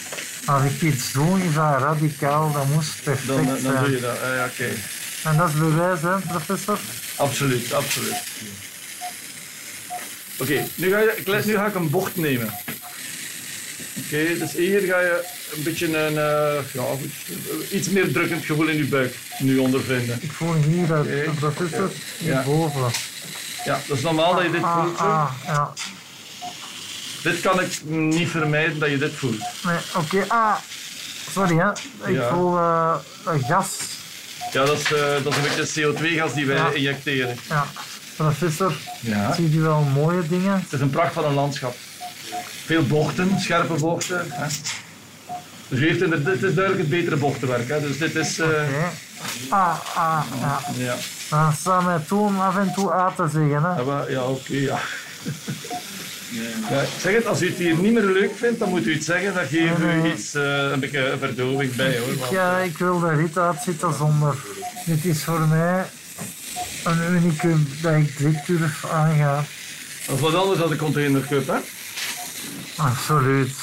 als 0.44 0.62
ik 0.64 0.82
iets 0.82 1.12
doe, 1.12 1.38
is 1.42 1.54
dat 1.54 1.78
radicaal. 1.80 2.52
Dat 2.52 2.66
moest 2.66 3.02
perfect 3.02 3.26
Dan, 3.26 3.46
dan 3.46 3.58
zijn. 3.60 3.82
doe 3.84 3.90
je 3.90 4.00
dat. 4.00 4.16
Ah, 4.22 4.34
ja, 4.36 4.44
oké. 4.52 4.68
En 5.24 5.36
dat 5.36 5.48
is 5.48 5.54
bewijs, 5.54 6.00
hè, 6.02 6.18
professor? 6.18 6.78
Absoluut, 7.16 7.72
absoluut. 7.72 8.14
Oké, 10.38 10.64
nu, 10.74 10.90
ga 10.90 10.98
je- 10.98 11.42
nu 11.44 11.54
ga 11.54 11.66
ik 11.66 11.74
een 11.74 11.90
bocht 11.90 12.16
nemen. 12.16 12.54
Oké, 14.04 14.38
dus 14.38 14.52
hier 14.52 14.80
ga 14.80 15.00
je 15.00 15.24
een 15.56 15.62
beetje 15.62 15.86
een, 15.98 16.16
eh, 16.18 16.64
ja, 16.72 16.84
iets 17.70 17.88
meer 17.88 18.12
drukkend 18.12 18.44
gevoel 18.44 18.66
in 18.68 18.76
je 18.76 18.84
buik 18.84 19.14
nu 19.38 19.58
ondervinden. 19.58 20.18
Ik 20.20 20.32
voel 20.32 20.54
hier 20.54 20.86
de 20.86 21.30
professor 21.38 21.90
hierboven. 22.18 22.90
Ja, 23.64 23.80
dat 23.86 23.96
is 23.96 24.02
normaal 24.02 24.34
dat 24.34 24.42
je 24.44 24.50
dit 24.50 24.62
Ah, 24.62 24.82
voelt. 24.84 24.98
Zo. 24.98 25.04
ah, 25.04 25.32
ja. 25.46 25.72
Dit 27.26 27.40
kan 27.40 27.60
ik 27.60 27.80
niet 27.90 28.28
vermijden 28.28 28.78
dat 28.78 28.90
je 28.90 28.98
dit 28.98 29.12
voelt. 29.14 29.38
Nee, 29.64 29.76
oké. 29.96 30.24
Ah, 30.28 30.54
sorry, 31.32 31.56
hè. 31.56 31.70
Ik 32.10 32.16
Ja. 32.16 32.28
voel 32.28 32.58
een 33.24 33.42
gas. 33.48 33.68
Ja, 34.52 34.64
dat 34.64 34.78
is, 34.78 34.92
eh, 34.92 35.00
dat 35.22 35.26
is 35.32 35.36
een 35.36 35.42
beetje 35.56 35.66
CO2-gas 35.92 36.34
die 36.34 36.46
wij 36.46 36.56
Ja. 36.56 36.70
injecteren. 36.70 37.36
Ja. 37.48 37.66
Professor, 38.16 38.72
Ja. 39.00 39.34
ziet 39.34 39.54
u 39.54 39.60
wel 39.60 39.80
mooie 39.80 40.28
dingen? 40.28 40.52
Het 40.60 40.72
is 40.72 40.80
een 40.80 40.90
pracht 40.90 41.12
van 41.12 41.24
een 41.24 41.34
landschap. 41.34 41.74
Veel 42.64 42.82
bochten, 42.86 43.40
scherpe 43.40 43.72
bochten. 43.74 44.26
Hè. 44.30 44.46
Dus 45.68 45.78
u 45.80 45.86
heeft 45.86 46.02
in 46.02 46.10
de, 46.10 46.22
dit 46.22 46.42
is 46.42 46.54
duidelijk 46.54 46.78
het 46.78 46.88
betere 46.88 47.16
bochtenwerk. 47.16 47.68
Hè. 47.68 47.80
Dus 47.80 47.98
dit 47.98 48.14
is... 48.14 48.40
Oké. 48.40 48.90
Ah, 49.48 49.78
ah, 49.94 50.22
ja. 50.40 50.60
ja. 50.76 50.94
Dan 51.30 51.52
sta 51.52 51.80
mij 51.80 51.98
toe 52.08 52.20
om 52.26 52.40
af 52.40 52.56
en 52.56 52.72
toe 52.74 52.92
A 52.92 53.12
te 53.16 53.28
zeggen, 53.32 53.62
hè. 53.62 53.76
Ja, 53.76 53.82
maar- 53.82 54.10
ja 54.10 54.22
oké, 54.22 54.52
ja. 54.54 54.78
Ja, 56.70 56.84
zeg 57.00 57.14
het, 57.14 57.26
als 57.26 57.42
u 57.42 57.46
het 57.48 57.56
hier 57.56 57.74
niet 57.76 57.92
meer 57.92 58.02
leuk 58.04 58.30
vindt, 58.36 58.58
dan 58.58 58.68
moet 58.68 58.86
u 58.86 58.94
iets 58.94 59.06
zeggen. 59.06 59.34
Dan 59.34 59.46
geven 59.46 59.76
we 59.86 60.08
u 60.08 60.12
iets, 60.12 60.34
eh, 60.34 60.70
een 60.72 60.80
beetje 60.80 61.16
verdoving 61.18 61.74
bij. 61.74 61.98
Hoor. 61.98 62.18
Want, 62.18 62.30
Ja, 62.30 62.58
ik 62.58 62.78
wil 62.78 62.98
de 62.98 63.14
rit 63.14 63.38
uitzitten 63.38 63.94
zonder. 63.94 64.36
Dit 64.86 65.04
is 65.04 65.24
voor 65.24 65.40
mij 65.40 65.84
een 66.84 66.98
unicum 67.10 67.68
dat 67.82 67.94
ik 67.94 68.18
dit 68.18 68.46
durf 68.46 68.84
aangaan. 68.90 69.44
dat 70.06 70.14
is 70.16 70.20
wat 70.22 70.34
anders 70.34 70.58
dan 70.58 70.68
de 70.68 70.76
Container 70.76 71.26
Cup, 71.26 71.46
hè? 71.46 71.56
Absoluut. 72.76 73.54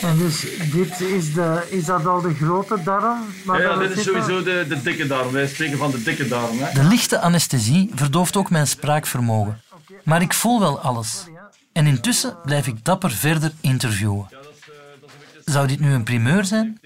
En 0.00 0.18
dus 0.18 0.40
dit 0.72 1.00
is, 1.00 1.32
de, 1.34 1.62
is 1.68 1.84
dat 1.84 2.06
al 2.06 2.20
de 2.20 2.34
grote 2.34 2.82
darm? 2.84 3.18
Ja, 3.46 3.58
ja, 3.58 3.76
dit 3.76 3.96
is 3.96 4.02
sowieso 4.04 4.42
de, 4.42 4.64
de 4.68 4.82
dikke 4.82 5.06
darm. 5.06 5.32
Wij 5.32 5.46
spreken 5.46 5.78
van 5.78 5.90
de 5.90 6.02
dikke 6.02 6.28
darm. 6.28 6.58
Hè. 6.58 6.72
De 6.82 6.88
lichte 6.88 7.18
anesthesie 7.20 7.90
verdooft 7.94 8.36
ook 8.36 8.50
mijn 8.50 8.66
spraakvermogen. 8.66 9.60
Maar 10.04 10.22
ik 10.22 10.32
voel 10.34 10.60
wel 10.60 10.80
alles. 10.80 11.24
En 11.72 11.86
intussen 11.86 12.36
blijf 12.44 12.66
ik 12.66 12.84
dapper 12.84 13.10
verder 13.10 13.52
interviewen. 13.60 14.28
Zou 15.44 15.66
dit 15.66 15.80
nu 15.80 15.92
een 15.92 16.02
primeur 16.02 16.44
zijn? 16.44 16.80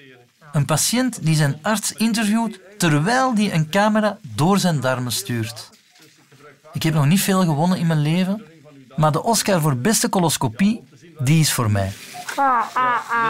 Een 0.52 0.64
patiënt 0.64 1.18
die 1.24 1.34
zijn 1.36 1.58
arts 1.62 1.92
interviewt 1.92 2.60
terwijl 2.78 3.34
die 3.34 3.52
een 3.52 3.70
camera 3.70 4.18
door 4.22 4.58
zijn 4.58 4.80
darmen 4.80 5.12
stuurt. 5.12 5.70
Ik 6.72 6.82
heb 6.82 6.94
nog 6.94 7.06
niet 7.06 7.20
veel 7.22 7.40
gewonnen 7.44 7.78
in 7.78 7.86
mijn 7.86 8.00
leven, 8.02 8.44
maar 8.96 9.12
de 9.12 9.22
Oscar 9.22 9.60
voor 9.60 9.76
beste 9.76 10.08
coloscopie, 10.08 10.82
die 11.18 11.40
is 11.40 11.52
voor 11.52 11.70
mij. 11.70 11.92
Dit 12.26 12.34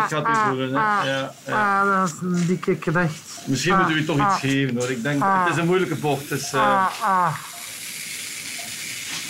gaat 0.08 0.28
u 0.28 0.48
voelen. 0.48 0.68
Hè. 0.68 0.74
Ja, 0.80 1.32
ja. 1.46 1.80
Ah, 1.80 2.00
dat 2.00 2.08
is 2.12 2.14
een 2.20 2.46
dikke 2.46 2.76
kracht. 2.76 3.42
Misschien 3.46 3.78
moet 3.78 3.90
u 3.90 4.04
toch 4.04 4.16
iets 4.30 4.40
geven 4.40 4.76
hoor. 4.76 4.90
Ik 4.90 5.02
denk, 5.02 5.22
het 5.24 5.52
is 5.52 5.56
een 5.60 5.66
moeilijke 5.66 5.94
bocht. 5.94 6.28
Dus, 6.28 6.52
eh, 6.52 6.60
Ah, 6.60 6.86
ah. 7.02 7.34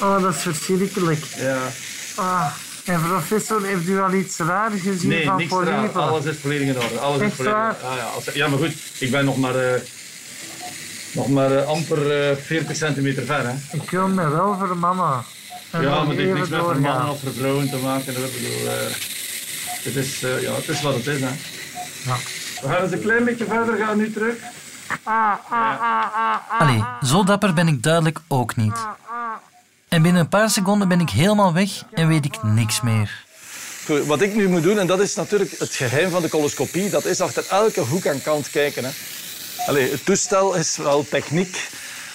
Oh, 0.00 0.22
dat 0.22 0.34
is 0.34 0.40
verschrikkelijk. 0.42 1.24
ja. 1.36 1.58
Ah. 2.16 2.46
En 2.84 3.02
professor, 3.02 3.64
heeft 3.64 3.88
u 3.88 4.00
al 4.00 4.12
iets 4.12 4.38
raar 4.38 4.70
gezien 4.70 5.08
Nee, 5.08 5.24
van 5.24 5.36
niks? 5.36 5.52
Alles 5.94 6.24
is 6.24 6.36
volledig 6.38 6.68
in 6.68 6.82
orde. 6.82 6.98
Alles 6.98 7.20
is 7.20 7.26
Echt 7.26 7.34
volledig? 7.34 7.58
Ah, 7.58 7.96
ja, 7.96 8.04
als, 8.14 8.24
ja, 8.24 8.48
maar 8.48 8.58
goed. 8.58 8.74
Ik 8.98 9.10
ben 9.10 9.24
nog 9.24 9.36
maar, 9.36 9.54
eh, 9.54 9.80
nog 11.12 11.28
maar 11.28 11.56
eh, 11.56 11.66
amper 11.66 12.30
eh, 12.30 12.36
40 12.36 12.76
centimeter 12.76 13.24
ver. 13.24 13.46
Hè. 13.46 13.54
Ik 13.72 13.90
wil 13.90 14.08
me 14.08 14.28
wel 14.28 14.56
vermannen. 14.58 15.24
En 15.70 15.82
Ja, 15.82 15.90
maar 15.90 16.06
het 16.06 16.16
heeft 16.16 16.34
niks 16.34 16.48
met 16.48 16.60
voor 16.60 16.80
mannen 16.80 17.08
of 17.08 17.20
voor 17.20 17.32
vrouwen 17.32 17.70
te 17.70 17.76
maken. 17.76 18.12
Ik 18.12 18.32
bedoel, 18.32 18.72
eh, 18.72 18.92
het, 19.82 19.96
is, 19.96 20.20
ja, 20.20 20.54
het 20.54 20.68
is 20.68 20.82
wat 20.82 20.94
het 20.94 21.06
is. 21.06 21.20
Hè. 21.20 21.28
Ja. 22.04 22.16
We 22.60 22.68
gaan 22.68 22.82
eens 22.82 22.92
een 22.92 23.00
klein 23.00 23.24
beetje 23.24 23.44
verder 23.44 23.76
gaan 23.76 23.96
nu 23.96 24.12
terug. 24.12 24.34
Allee, 26.58 26.84
zo 27.02 27.24
dapper 27.24 27.54
ben 27.54 27.68
ik 27.68 27.82
duidelijk 27.82 28.18
ook 28.28 28.56
niet. 28.56 28.76
En 29.88 30.02
binnen 30.02 30.20
een 30.20 30.28
paar 30.28 30.50
seconden 30.50 30.88
ben 30.88 31.00
ik 31.00 31.10
helemaal 31.10 31.52
weg 31.52 31.70
en 31.92 32.08
weet 32.08 32.24
ik 32.24 32.42
niks 32.42 32.80
meer. 32.80 33.24
Goed, 33.84 34.06
wat 34.06 34.20
ik 34.20 34.34
nu 34.34 34.48
moet 34.48 34.62
doen, 34.62 34.78
en 34.78 34.86
dat 34.86 35.00
is 35.00 35.14
natuurlijk 35.14 35.58
het 35.58 35.74
geheim 35.74 36.10
van 36.10 36.22
de 36.22 36.28
coloscopie, 36.28 36.90
dat 36.90 37.04
is 37.04 37.20
achter 37.20 37.46
elke 37.50 37.80
hoek 37.80 38.04
en 38.04 38.22
kant 38.22 38.50
kijken. 38.50 38.84
Hè. 38.84 38.90
Allee, 39.66 39.90
het 39.90 40.04
toestel 40.04 40.54
is 40.54 40.76
wel 40.76 41.06
techniek, 41.08 41.68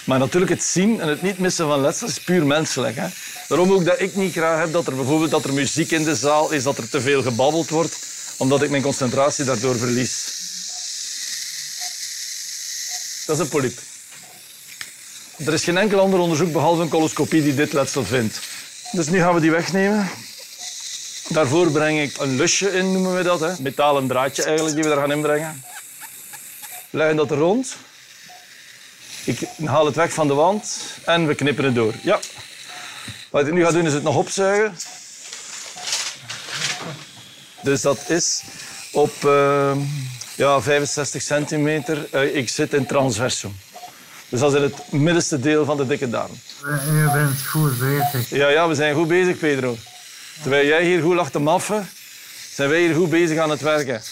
maar 0.04 0.18
natuurlijk 0.18 0.50
het 0.50 0.62
zien 0.62 1.00
en 1.00 1.08
het 1.08 1.22
niet 1.22 1.38
missen 1.38 1.66
van 1.66 1.80
letsels 1.80 2.10
is 2.10 2.20
puur 2.20 2.46
menselijk. 2.46 2.96
Hè. 2.96 3.06
Daarom 3.48 3.72
ook 3.72 3.84
dat 3.84 4.00
ik 4.00 4.14
niet 4.14 4.32
graag 4.32 4.60
heb 4.60 4.72
dat 4.72 4.86
er 4.86 4.96
bijvoorbeeld 4.96 5.30
dat 5.30 5.44
er 5.44 5.52
muziek 5.52 5.90
in 5.90 6.04
de 6.04 6.16
zaal 6.16 6.50
is, 6.50 6.62
dat 6.62 6.78
er 6.78 6.88
te 6.88 7.00
veel 7.00 7.22
gebabbeld 7.22 7.70
wordt, 7.70 7.98
omdat 8.36 8.62
ik 8.62 8.70
mijn 8.70 8.82
concentratie 8.82 9.44
daardoor 9.44 9.76
verlies. 9.76 10.40
Dat 13.26 13.36
is 13.36 13.42
een 13.42 13.48
polyp. 13.48 13.78
Er 15.46 15.52
is 15.52 15.64
geen 15.64 15.78
enkel 15.78 16.00
ander 16.00 16.20
onderzoek 16.20 16.52
behalve 16.52 16.82
een 16.82 16.88
coloscopie 16.88 17.42
die 17.42 17.54
dit 17.54 17.72
letsel 17.72 18.04
vindt. 18.04 18.40
Dus 18.92 19.08
nu 19.08 19.18
gaan 19.18 19.34
we 19.34 19.40
die 19.40 19.50
wegnemen. 19.50 20.10
Daarvoor 21.28 21.70
breng 21.70 22.00
ik 22.00 22.18
een 22.18 22.36
lusje 22.36 22.72
in, 22.72 22.92
noemen 22.92 23.16
we 23.16 23.22
dat. 23.22 23.40
Hè? 23.40 23.52
Metalen 23.58 24.06
draadje 24.06 24.44
eigenlijk, 24.44 24.74
die 24.74 24.84
we 24.84 24.90
daar 24.90 24.98
gaan 24.98 25.12
inbrengen. 25.12 25.64
Leggen 26.90 27.16
dat 27.16 27.30
er 27.30 27.36
rond. 27.36 27.76
Ik 29.24 29.40
haal 29.64 29.86
het 29.86 29.94
weg 29.94 30.12
van 30.12 30.26
de 30.26 30.34
wand 30.34 30.80
en 31.04 31.26
we 31.26 31.34
knippen 31.34 31.64
het 31.64 31.74
door. 31.74 31.94
Ja. 32.02 32.20
Wat 33.30 33.46
ik 33.46 33.52
nu 33.52 33.64
ga 33.64 33.70
doen 33.70 33.86
is 33.86 33.92
het 33.92 34.02
nog 34.02 34.16
opzuigen. 34.16 34.76
Dus 37.62 37.80
dat 37.80 37.98
is 38.08 38.42
op 38.92 39.24
eh, 39.24 39.76
ja, 40.34 40.60
65 40.60 41.22
centimeter. 41.22 42.08
Eh, 42.10 42.36
ik 42.36 42.48
zit 42.48 42.72
in 42.72 42.86
transversum. 42.86 43.56
Dus 44.32 44.40
dat 44.40 44.52
is 44.52 44.56
in 44.56 44.62
het 44.62 44.92
middenste 44.92 45.40
deel 45.40 45.64
van 45.64 45.76
de 45.76 45.86
dikke 45.86 46.10
darm. 46.10 46.30
U 46.90 47.10
bent 47.12 47.46
goed 47.46 47.78
bezig. 47.78 48.30
Ja, 48.30 48.48
ja, 48.48 48.68
we 48.68 48.74
zijn 48.74 48.94
goed 48.94 49.08
bezig, 49.08 49.38
Pedro. 49.38 49.76
Terwijl 50.40 50.66
jij 50.66 50.84
hier 50.84 51.02
goed 51.02 51.14
lag 51.14 51.30
te 51.30 51.38
maffen, 51.38 51.88
zijn 52.54 52.68
wij 52.68 52.80
hier 52.80 52.94
goed 52.94 53.10
bezig 53.10 53.38
aan 53.38 53.50
het 53.50 53.60
werken. 53.60 54.02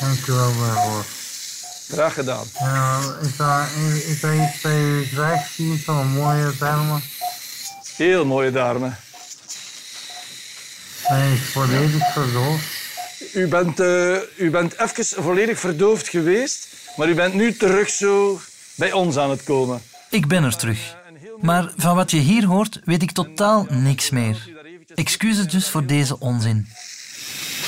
Dank 0.00 0.26
u 0.26 0.32
wel 0.32 0.52
daarvoor. 0.58 1.04
Graag 1.88 2.14
gedaan. 2.14 2.44
Ja, 2.58 3.00
is, 3.22 3.36
dat 3.36 4.32
iets 4.34 4.64
u 4.64 5.04
graag 5.04 5.48
ziet 5.56 5.84
van 5.84 5.96
een 5.96 6.08
mooie 6.08 6.52
darmen? 6.58 7.02
Heel 7.96 8.24
mooie 8.24 8.50
darmen. 8.50 8.98
Ik 11.32 11.40
volledig 11.52 12.12
verdoofd? 12.12 12.64
U 13.32 13.48
bent, 13.48 13.80
eh, 13.80 14.16
u 14.36 14.50
bent 14.50 14.80
even 14.80 15.22
volledig 15.22 15.58
verdoofd 15.58 16.08
geweest, 16.08 16.66
maar 16.96 17.08
u 17.08 17.14
bent 17.14 17.34
nu 17.34 17.56
terug 17.56 17.90
zo 17.90 18.40
bij 18.76 18.92
ons 18.92 19.16
aan 19.16 19.30
het 19.30 19.42
komen. 19.42 19.82
Ik 20.10 20.26
ben 20.26 20.44
er 20.44 20.56
terug. 20.56 20.96
Maar 21.40 21.72
van 21.76 21.96
wat 21.96 22.10
je 22.10 22.18
hier 22.18 22.44
hoort, 22.44 22.80
weet 22.84 23.02
ik 23.02 23.12
totaal 23.12 23.66
niks 23.70 24.10
meer. 24.10 24.48
Excuses 24.94 25.46
dus 25.46 25.68
voor 25.68 25.86
deze 25.86 26.18
onzin. 26.18 26.68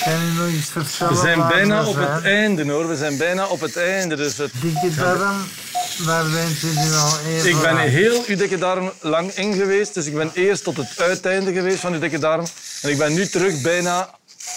We 0.04 1.18
zijn 1.22 1.48
bijna 1.48 1.86
op 1.86 1.96
het 1.96 2.24
einde 2.24 2.72
hoor. 2.72 2.88
We 2.88 2.96
zijn 2.96 3.16
bijna 3.16 3.46
op 3.46 3.60
het 3.60 3.76
einde. 3.76 4.16
Dus 4.16 4.36
het... 4.36 4.52
Dikke 4.60 4.94
darm, 4.94 5.36
waar 5.98 6.30
bent 6.30 6.62
u 6.62 6.66
nu 6.66 6.92
al 6.92 7.18
even 7.26 7.50
Ik 7.50 7.60
ben 7.60 7.78
heel 7.78 8.24
uw 8.26 8.36
dikke 8.36 8.58
darm 8.58 8.92
lang 9.00 9.30
in 9.30 9.54
geweest. 9.54 9.94
Dus 9.94 10.06
ik 10.06 10.14
ben 10.14 10.30
eerst 10.34 10.64
tot 10.64 10.76
het 10.76 11.00
uiteinde 11.00 11.52
geweest 11.52 11.80
van 11.80 11.92
uw 11.92 12.00
dikke 12.00 12.18
darm. 12.18 12.46
En 12.82 12.90
ik 12.90 12.98
ben 12.98 13.14
nu 13.14 13.26
terug 13.26 13.60
bijna, 13.60 14.10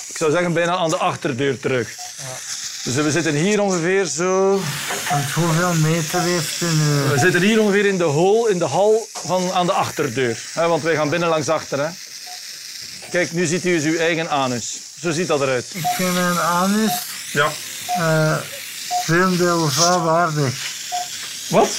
ik 0.10 0.18
zou 0.18 0.32
zeggen 0.32 0.54
bijna 0.54 0.76
aan 0.76 0.90
de 0.90 0.98
achterdeur 0.98 1.60
terug. 1.60 1.96
Dus 2.84 2.96
we 2.96 3.12
zitten 3.12 3.34
hier 3.34 3.62
ongeveer 3.62 4.06
zo... 4.06 4.62
Want 5.10 5.32
hoeveel 5.32 5.74
meter 5.74 6.22
heeft 6.22 6.62
u 6.62 6.66
nu? 6.66 7.10
We 7.12 7.18
zitten 7.20 7.42
hier 7.42 7.60
ongeveer 7.62 7.86
in 7.86 7.98
de 7.98 8.04
hol, 8.04 8.48
in 8.48 8.60
de 8.60 8.66
hal 8.66 9.08
van 9.14 9.52
aan 9.54 9.66
de 9.66 9.72
achterdeur. 9.72 10.40
Hè, 10.54 10.68
want 10.68 10.84
wij 10.84 10.96
gaan 10.96 11.10
binnen 11.10 11.30
langs 11.30 11.50
achter. 11.50 11.80
Hè. 11.80 11.90
Kijk, 13.12 13.32
nu 13.32 13.46
ziet 13.46 13.66
u 13.66 13.74
dus 13.74 13.84
uw 13.84 13.98
eigen 13.98 14.30
anus. 14.30 14.78
Zo 15.02 15.12
ziet 15.12 15.28
dat 15.28 15.42
eruit. 15.42 15.66
Ik 15.74 15.86
vind 15.96 16.14
mijn 16.14 16.40
anus 16.40 16.92
Ja. 17.32 17.48
uh, 19.08 20.04
waardig. 20.04 20.54
Wat? 21.50 21.70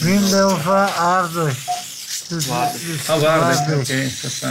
Wim 0.00 0.28
Delva 0.28 0.88
aardig. 0.96 1.54
Dus, 2.28 2.28
dus 2.28 2.48
Ah, 2.50 2.56
waardig. 2.58 3.08
Oké, 3.08 3.20
waardig. 3.20 3.66
dat 3.66 3.88
is, 4.30 4.40
eh, 4.40 4.48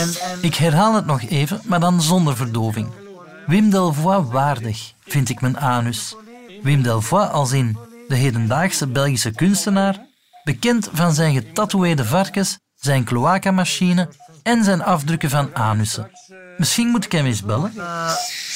En, 0.00 0.14
en 0.22 0.38
Ik 0.40 0.54
herhaal 0.54 0.94
het 0.94 1.06
nog 1.06 1.22
even, 1.28 1.60
maar 1.64 1.80
dan 1.80 2.02
zonder 2.02 2.36
verdoving. 2.36 3.03
Wim 3.46 3.70
Delvoye 3.70 4.24
waardig, 4.24 4.92
vind 5.06 5.28
ik 5.28 5.40
mijn 5.40 5.58
anus. 5.58 6.16
Wim 6.62 6.82
Delvoye 6.82 7.26
als 7.26 7.52
in 7.52 7.78
de 8.08 8.14
hedendaagse 8.14 8.86
Belgische 8.86 9.30
kunstenaar, 9.30 10.06
bekend 10.44 10.88
van 10.92 11.14
zijn 11.14 11.34
getatoeëerde 11.34 12.04
varkens, 12.04 12.58
zijn 12.74 13.04
cloacamachine 13.04 14.08
en 14.42 14.64
zijn 14.64 14.82
afdrukken 14.82 15.30
van 15.30 15.54
anussen. 15.54 16.10
Misschien 16.56 16.88
moet 16.88 17.04
ik 17.04 17.12
hem 17.12 17.26
eens 17.26 17.42
bellen. 17.42 17.72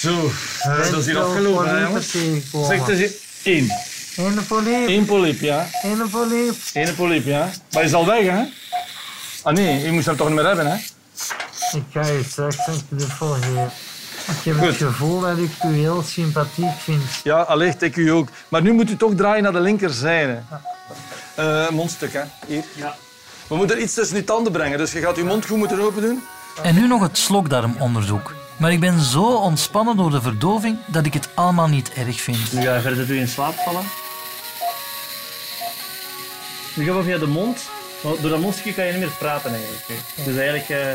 Zo, 0.00 0.30
dat 0.64 0.98
is 0.98 1.06
hier 1.06 1.22
afgelopen, 1.22 1.68
hè, 1.68 1.82
jongens. 1.82 2.10
Zeg, 2.66 2.86
het 2.86 2.98
is 2.98 3.12
één. 3.42 3.70
Eén 4.16 4.46
poliep, 4.46 4.88
Eén 4.88 5.04
polyp, 5.04 5.40
ja. 5.40 5.66
één 5.82 6.10
poliep. 6.10 6.54
Eén 6.72 6.94
polyp, 6.94 7.24
ja. 7.24 7.38
Maar 7.38 7.52
hij 7.70 7.84
is 7.84 7.94
al 7.94 8.06
weg, 8.06 8.26
hè? 8.26 8.44
Ah 9.42 9.54
nee, 9.54 9.84
je 9.84 9.92
moest 9.92 10.06
hem 10.06 10.16
toch 10.16 10.26
niet 10.26 10.36
meer 10.36 10.46
hebben, 10.46 10.66
hè? 10.66 10.76
Ik 11.76 11.84
ga 11.92 12.06
je 12.06 12.24
straks 12.28 12.66
een 12.66 12.88
knuffel 12.88 13.28
geven. 13.32 13.70
Ik 14.28 14.44
heb 14.44 14.56
Goed. 14.56 14.66
het 14.66 14.76
gevoel 14.76 15.20
dat 15.20 15.38
ik 15.38 15.50
u 15.64 15.72
heel 15.72 16.02
sympathiek 16.02 16.72
vind. 16.78 17.02
Ja, 17.22 17.40
allicht, 17.40 17.82
ik 17.82 17.96
u 17.96 18.08
ook. 18.10 18.28
Maar 18.48 18.62
nu 18.62 18.72
moet 18.72 18.90
u 18.90 18.96
toch 18.96 19.14
draaien 19.14 19.42
naar 19.42 19.52
de 19.52 19.60
linkerzijde. 19.60 20.42
Eh 21.34 21.68
mondstuk, 21.70 22.12
hè? 22.12 22.22
Hier. 22.46 22.64
Ja. 22.74 22.96
We 23.46 23.56
moeten 23.56 23.76
er 23.76 23.82
iets 23.82 23.94
tussen 23.94 24.14
die 24.14 24.24
tanden 24.24 24.52
brengen, 24.52 24.78
dus 24.78 24.92
je 24.92 25.00
gaat 25.00 25.16
uw 25.16 25.24
mond 25.24 25.46
goed 25.46 25.56
moeten 25.56 25.80
open 25.80 26.02
doen. 26.02 26.22
En 26.62 26.74
nu 26.74 26.86
nog 26.86 27.02
het 27.02 27.18
slokdarmonderzoek. 27.18 28.34
Maar 28.56 28.72
ik 28.72 28.80
ben 28.80 29.00
zo 29.00 29.22
ontspannen 29.22 29.96
door 29.96 30.10
de 30.10 30.20
verdoving 30.22 30.78
dat 30.86 31.06
ik 31.06 31.14
het 31.14 31.28
allemaal 31.34 31.68
niet 31.68 31.92
erg 31.92 32.20
vind. 32.20 32.52
Nu 32.52 32.62
ga 32.62 32.74
je 32.74 32.80
verder 32.80 33.10
in 33.10 33.28
slaap 33.28 33.54
vallen. 33.54 33.82
Nu 36.74 36.84
gaan 36.84 36.96
we 36.96 37.02
via 37.02 37.18
de 37.18 37.26
mond. 37.26 37.60
Door 38.02 38.30
dat 38.30 38.40
mondstukje 38.40 38.74
kan 38.74 38.84
je 38.84 38.92
niet 38.92 39.00
meer 39.00 39.10
praten 39.18 39.50
eigenlijk. 39.52 39.84
Dus 40.24 40.36
eigenlijk... 40.36 40.68
eh, 40.68 40.92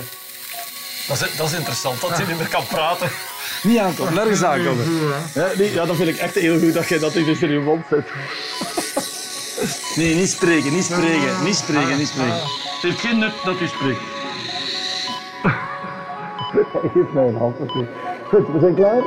Dat 1.08 1.22
is, 1.22 1.36
dat 1.38 1.48
is 1.48 1.58
interessant, 1.58 2.02
dat 2.02 2.10
hij 2.10 2.26
niet 2.26 2.38
meer 2.38 2.48
kan 2.48 2.66
praten. 2.68 3.10
Niet 3.63 3.80
aankomen, 3.80 4.13
nergens 4.13 4.44
aankomen. 4.44 4.86
Ja, 5.34 5.48
nee, 5.58 5.74
ja, 5.74 5.86
dat 5.86 5.96
vind 5.96 6.10
ik 6.10 6.18
echt 6.18 6.36
heel 6.36 6.60
goed 6.60 6.74
dat 6.74 6.88
je 6.88 7.00
dat 7.00 7.13
dus 7.13 7.42
in 7.42 7.52
je 7.52 7.60
mond 7.60 7.86
zet. 7.89 8.06
Nee, 9.96 10.16
niet 10.16 10.30
spreken, 10.30 10.74
niet 10.74 10.84
spreken, 10.84 11.44
niet 11.44 11.56
spreken, 11.56 11.98
niet 11.98 12.08
spreken. 12.08 12.34
Het 12.34 12.82
heeft 12.82 13.00
geen 13.00 13.20
nut 13.20 13.34
dat 13.44 13.60
u 13.60 13.68
spreekt. 13.68 14.00
Geef 16.94 17.12
mij 17.13 17.28
een 17.28 17.38
hand, 17.38 17.60
oké. 17.60 17.88
Goed, 18.28 18.48
we 18.48 18.60
zijn 18.60 18.76
klaar? 18.76 19.02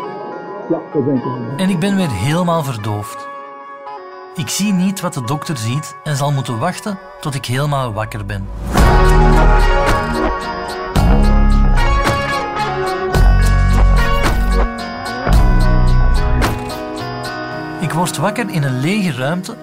Ja, 0.69 0.81
we 0.93 1.03
zijn 1.05 1.21
klaar. 1.23 1.57
En 1.57 1.69
ik 1.71 1.79
ben 1.79 1.97
weer 1.97 2.11
helemaal 2.11 2.65
verdoofd. 2.65 3.27
Ik 4.35 4.49
zie 4.49 4.73
niet 4.73 5.01
wat 5.01 5.15
de 5.15 5.25
dokter 5.25 5.57
ziet 5.57 5.95
en 6.05 6.17
zal 6.17 6.33
moeten 6.33 6.59
wachten 6.59 6.99
tot 7.21 7.35
ik 7.35 7.45
helemaal 7.45 7.93
wakker 7.93 8.27
ben. 8.27 8.49
Word 17.97 18.17
wakker 18.17 18.51
in 18.51 18.63
een 18.63 18.81
lege 18.81 19.13
ruimte. 19.13 19.55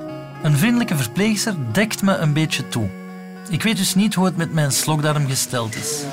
Een 0.41 0.57
vriendelijke 0.57 0.95
verpleegster 0.95 1.55
dekt 1.71 2.01
me 2.01 2.15
een 2.15 2.33
beetje 2.33 2.69
toe. 2.69 2.87
Ik 3.49 3.63
weet 3.63 3.77
dus 3.77 3.95
niet 3.95 4.13
hoe 4.13 4.25
het 4.25 4.37
met 4.37 4.53
mijn 4.53 4.71
slokdarm 4.71 5.27
gesteld 5.27 5.75
is. 5.75 6.03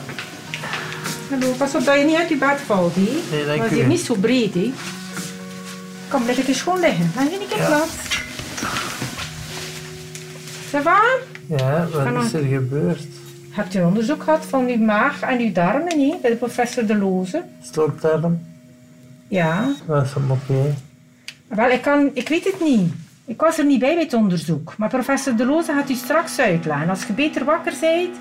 Hallo, 1.31 1.53
pas 1.53 1.75
op 1.75 1.85
dat 1.85 1.99
je 1.99 2.05
niet 2.05 2.17
uit 2.17 2.29
je 2.29 2.37
bed 2.37 2.61
valt, 2.67 2.95
hè? 2.95 3.01
Nee, 3.01 3.47
dank 3.47 3.59
Dat 3.63 3.71
is 3.71 3.77
hier 3.77 3.87
niet 3.87 4.01
zo 4.01 4.15
breed, 4.15 4.55
hè? 4.55 4.73
Kom, 6.09 6.25
leg 6.25 6.37
het 6.37 6.49
eens 6.49 6.63
gewoon 6.63 6.81
liggen. 6.81 7.11
Dan 7.15 7.27
ik 7.27 7.33
het 7.49 7.59
Ja. 7.59 7.67
plaats. 7.67 7.93
Ça 10.71 10.83
va? 10.83 11.01
Ja, 11.47 11.89
wat 11.93 12.25
is 12.25 12.33
er 12.33 12.45
gebeurd? 12.45 13.07
Hebt 13.51 13.75
u 13.75 13.79
een 13.79 13.87
onderzoek 13.87 14.23
gehad 14.23 14.45
van 14.49 14.67
uw 14.69 14.85
maag 14.85 15.21
en 15.21 15.39
uw 15.39 15.53
darmen, 15.53 16.01
hè? 16.01 16.17
Bij 16.23 16.31
de 16.31 16.37
professor 16.37 16.87
De 16.87 16.97
Loze? 16.97 17.43
Stokdarm? 17.63 18.47
Ja. 19.29 19.75
Was 19.87 20.15
hem 20.15 20.31
oké? 20.31 20.75
Wel, 21.51 21.71
ik, 21.71 21.83
kan, 21.83 22.11
ik 22.15 22.29
weet 22.29 22.45
het 22.45 22.61
niet. 22.61 22.93
Ik 23.25 23.41
was 23.41 23.59
er 23.59 23.65
niet 23.65 23.79
bij 23.79 23.95
bij 23.95 24.03
het 24.03 24.15
onderzoek. 24.15 24.75
Maar 24.77 24.89
professor 24.89 25.37
De 25.37 25.47
Loze 25.47 25.73
gaat 25.73 25.91
u 25.91 25.95
straks 25.95 26.39
uitleggen. 26.39 26.89
Als 26.89 27.05
je 27.05 27.13
beter 27.13 27.45
wakker 27.45 27.75
bent, 27.81 28.17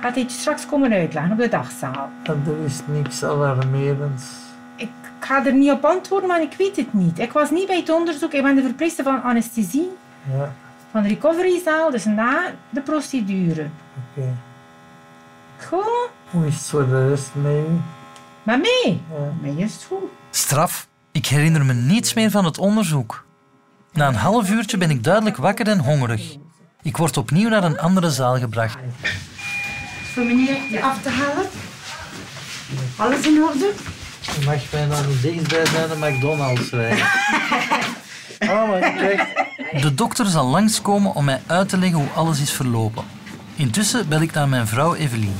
gaat 0.00 0.14
hij 0.14 0.22
het 0.22 0.32
je 0.32 0.38
straks 0.38 0.66
komen 0.66 0.92
uitleggen 0.92 1.32
op 1.32 1.38
de 1.38 1.48
dagzaal. 1.48 2.08
Er 2.22 2.36
is 2.64 2.80
niks 2.86 3.24
alarmerends. 3.24 4.24
Ik 4.76 4.88
ga 5.20 5.46
er 5.46 5.54
niet 5.54 5.70
op 5.70 5.84
antwoorden, 5.84 6.28
maar 6.28 6.42
ik 6.42 6.54
weet 6.58 6.76
het 6.76 6.92
niet. 6.94 7.18
Ik 7.18 7.32
was 7.32 7.50
niet 7.50 7.66
bij 7.66 7.76
het 7.76 7.90
onderzoek. 7.90 8.32
Ik 8.32 8.42
ben 8.42 8.56
de 8.56 8.62
verpleegster 8.62 9.04
van 9.04 9.22
anesthesie 9.22 9.90
Ja, 10.36 10.52
van 10.90 11.02
de 11.02 11.08
recoveryzaal, 11.08 11.90
dus 11.90 12.04
na 12.04 12.40
de 12.70 12.80
procedure. 12.80 13.66
oké. 14.16 14.28
Goed? 15.68 16.08
Hoe 16.30 16.46
is 16.46 16.54
het 16.54 16.64
voor 16.64 16.86
de 16.88 17.08
rest 17.08 17.30
met 17.34 17.52
u? 17.52 17.80
Maar 18.42 18.58
mee? 18.58 19.00
Ja. 19.10 19.32
Mij 19.40 19.54
is 19.64 19.74
het 19.74 19.84
goed. 19.84 19.98
Straf. 20.30 20.88
Ik 21.24 21.30
herinner 21.30 21.64
me 21.64 21.72
niets 21.72 22.14
meer 22.14 22.30
van 22.30 22.44
het 22.44 22.58
onderzoek. 22.58 23.24
Na 23.92 24.08
een 24.08 24.14
half 24.14 24.50
uurtje 24.50 24.76
ben 24.76 24.90
ik 24.90 25.04
duidelijk 25.04 25.36
wakker 25.36 25.68
en 25.68 25.78
hongerig. 25.78 26.36
Ik 26.82 26.96
word 26.96 27.16
opnieuw 27.16 27.48
naar 27.48 27.64
een 27.64 27.78
andere 27.78 28.10
zaal 28.10 28.38
gebracht. 28.38 28.76
Voor 30.12 30.24
meneer 30.24 30.56
je 30.70 30.82
af 30.82 31.02
te 31.02 31.08
halen. 31.08 31.46
Alles 32.96 33.26
in 33.26 33.42
orde? 33.42 33.72
Je 34.20 34.44
mag 34.44 34.72
mij 34.72 34.88
dan 34.88 35.08
niet 35.08 35.22
dichtbij 35.22 35.66
zijn 35.66 35.88
de 35.88 35.96
McDonald's 35.96 36.70
rijden. 36.70 37.06
Oh, 38.40 38.68
maar 38.68 38.80
kijk. 38.80 39.48
De 39.80 39.94
dokter 39.94 40.26
zal 40.26 40.46
langskomen 40.46 41.14
om 41.14 41.24
mij 41.24 41.42
uit 41.46 41.68
te 41.68 41.78
leggen 41.78 41.98
hoe 41.98 42.10
alles 42.14 42.40
is 42.40 42.52
verlopen. 42.52 43.04
Intussen 43.56 44.08
bel 44.08 44.20
ik 44.20 44.32
naar 44.32 44.48
mijn 44.48 44.66
vrouw 44.66 44.94
Evelien. 44.94 45.36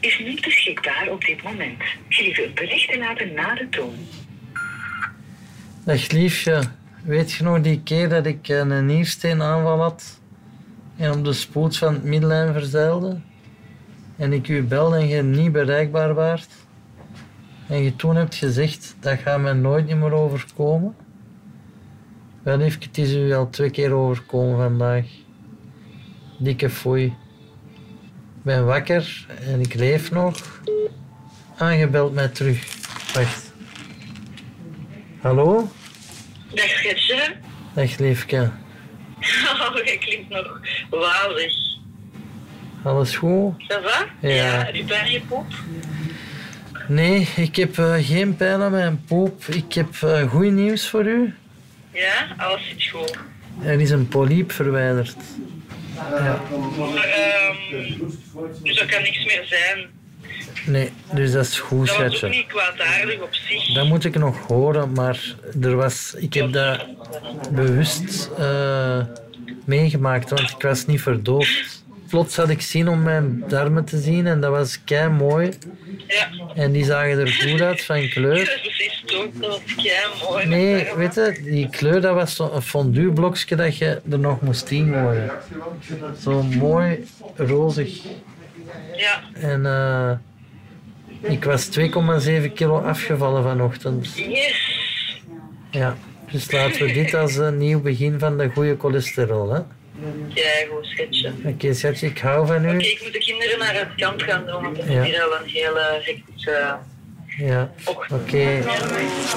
Is 0.00 0.18
niet 0.18 0.40
beschikbaar 0.40 1.08
op 1.10 1.24
dit 1.24 1.42
moment. 1.42 1.82
Geef 2.08 2.38
een 2.38 2.54
bericht 2.54 2.90
te 2.90 2.98
laten 2.98 3.32
na 3.34 3.54
de 3.54 3.68
toon. 3.68 3.94
Dag 5.84 6.10
liefje, 6.10 6.62
weet 7.04 7.32
je 7.32 7.44
nog 7.44 7.60
die 7.60 7.82
keer 7.82 8.08
dat 8.08 8.26
ik 8.26 8.48
een 8.48 8.86
niersteenaanval 8.86 9.80
had 9.80 10.20
en 10.96 11.12
op 11.12 11.24
de 11.24 11.32
spoed 11.32 11.76
van 11.76 11.94
het 11.94 12.04
middenlijn 12.04 12.52
verzeilde? 12.52 13.20
En 14.16 14.32
ik 14.32 14.48
u 14.48 14.62
belde 14.62 14.96
en 14.96 15.08
je 15.08 15.22
niet 15.22 15.52
bereikbaar 15.52 16.14
waart? 16.14 16.48
En 17.68 17.82
je 17.82 17.96
toen 17.96 18.16
hebt 18.16 18.34
gezegd, 18.34 18.96
dat 19.00 19.18
gaat 19.18 19.40
mij 19.40 19.52
nooit 19.52 19.96
meer 19.96 20.12
overkomen? 20.12 20.96
Wel 22.42 22.56
liefje, 22.56 22.80
het 22.80 22.98
is 22.98 23.14
u 23.14 23.32
al 23.32 23.50
twee 23.50 23.70
keer 23.70 23.92
overkomen 23.92 24.56
vandaag. 24.56 25.06
Dikke 26.38 26.70
foei. 26.70 27.14
Ik 28.48 28.54
ben 28.54 28.66
wakker 28.66 29.26
en 29.46 29.60
ik 29.60 29.74
leef 29.74 30.10
nog. 30.10 30.60
Aangebeld 31.56 32.14
mij 32.14 32.28
terug. 32.28 32.66
Wacht. 33.14 33.52
Hallo? 35.20 35.70
Dag 36.54 36.80
Getje. 36.80 37.34
Dag 37.74 37.98
liefje. 37.98 38.50
Oh, 39.60 39.84
jij 39.84 39.98
klinkt 39.98 40.28
nog 40.28 40.60
wauwig. 40.90 41.52
Alles 42.84 43.16
goed? 43.16 43.52
Ça 43.62 43.82
va? 43.82 44.06
Ja. 44.28 44.64
Heb 44.64 44.74
je 44.74 44.84
pijn 44.84 45.06
in 45.06 45.12
je 45.12 45.20
poep? 45.20 45.46
Nee, 46.86 47.28
ik 47.36 47.56
heb 47.56 47.78
eh, 47.78 47.94
geen 48.00 48.36
pijn 48.36 48.60
aan 48.60 48.70
mijn 48.70 49.04
poep. 49.04 49.44
Ik 49.44 49.72
heb 49.72 49.94
eh 50.02 50.30
goed 50.30 50.52
nieuws 50.52 50.88
voor 50.88 51.06
u. 51.06 51.34
Ja, 51.92 52.26
alles 52.36 52.68
zit 52.68 52.88
goed. 52.88 53.18
Er 53.62 53.80
is 53.80 53.90
een 53.90 54.08
polyp 54.08 54.52
verwijderd. 54.52 55.16
Maar, 56.10 56.40
dus 58.62 58.78
dat 58.78 58.86
kan 58.86 59.02
niks 59.02 59.24
meer 59.24 59.44
zijn. 59.44 59.86
Nee, 60.66 60.92
dus 61.12 61.32
dat 61.32 61.44
is 61.44 61.58
goed, 61.58 61.86
Dat 61.86 61.96
was 61.96 62.06
ook 62.06 62.14
schatje. 62.14 62.36
niet 62.36 62.46
kwaadaardig 62.46 63.20
op 63.20 63.34
zich. 63.34 63.72
Dat 63.74 63.86
moet 63.86 64.04
ik 64.04 64.18
nog 64.18 64.46
horen, 64.46 64.92
maar 64.92 65.34
er 65.62 65.76
was, 65.76 66.14
ik 66.16 66.34
heb 66.34 66.52
dat 66.52 66.86
bewust 67.50 68.30
eh, 68.38 69.00
meegemaakt, 69.64 70.30
want 70.30 70.50
ik 70.50 70.62
was 70.62 70.86
niet 70.86 71.00
verdoofd. 71.02 71.77
Plots 72.08 72.36
had 72.36 72.48
ik 72.48 72.60
zin 72.60 72.88
om 72.88 73.02
mijn 73.02 73.44
darmen 73.48 73.84
te 73.84 73.98
zien 73.98 74.26
en 74.26 74.40
dat 74.40 74.50
was 74.50 74.84
kei 74.84 75.08
mooi. 75.08 75.52
Ja. 76.06 76.28
En 76.54 76.72
die 76.72 76.84
zagen 76.84 77.18
er 77.18 77.28
goed 77.28 77.60
uit 77.60 77.84
van 77.84 78.08
kleur. 78.08 78.60
Precies 78.62 79.02
toch, 79.06 79.26
dat 79.32 79.48
was 79.50 79.74
kei 79.74 80.06
mooi. 80.28 80.46
Nee, 80.46 80.88
weet 80.96 81.14
je, 81.14 81.40
die 81.42 81.68
kleur 81.70 82.00
dat 82.00 82.14
was 82.14 82.36
zo'n 82.36 82.62
fondueblokje 82.62 83.56
dat 83.56 83.76
je 83.76 84.00
er 84.10 84.18
nog 84.18 84.40
moest 84.40 84.70
ingooien. 84.70 85.30
Zo 86.20 86.42
mooi 86.42 87.06
rozig. 87.36 88.02
Ja. 88.96 89.22
En 89.32 89.66
eh, 89.66 90.12
ik 91.30 91.44
was 91.44 91.78
2,7 91.78 92.52
kilo 92.54 92.78
afgevallen 92.80 93.42
vanochtend. 93.42 94.16
Yes. 94.16 94.80
Ja, 95.70 95.96
dus 96.30 96.50
laten 96.50 96.86
we 96.86 96.92
dit 96.92 97.14
als 97.14 97.36
een 97.36 97.58
nieuw 97.58 97.80
begin 97.80 98.18
van 98.18 98.38
de 98.38 98.48
goede 98.48 98.76
cholesterol. 98.78 99.52
Hè? 99.52 99.60
Ja, 100.34 100.44
goed, 100.70 100.86
schatje. 100.86 101.32
Oké, 101.44 101.72
schatje, 101.74 102.06
ik 102.06 102.18
hou 102.18 102.46
van 102.46 102.56
Oké, 102.56 102.72
u. 102.74 102.78
ik 102.78 103.00
moet 103.02 103.12
de 103.12 103.18
kinderen 103.18 103.58
naar 103.58 103.74
het 103.74 103.88
kamp 103.96 104.20
gaan 104.20 104.46
doen, 104.46 104.62
want 104.62 104.76
het 104.76 104.86
is 104.86 104.92
Ja. 104.94 105.02
hier 105.02 105.22
al 105.22 105.36
een 105.42 105.48
hele 105.48 106.00
hectische... 106.04 106.76
Ja, 107.38 107.70
oké. 108.10 108.62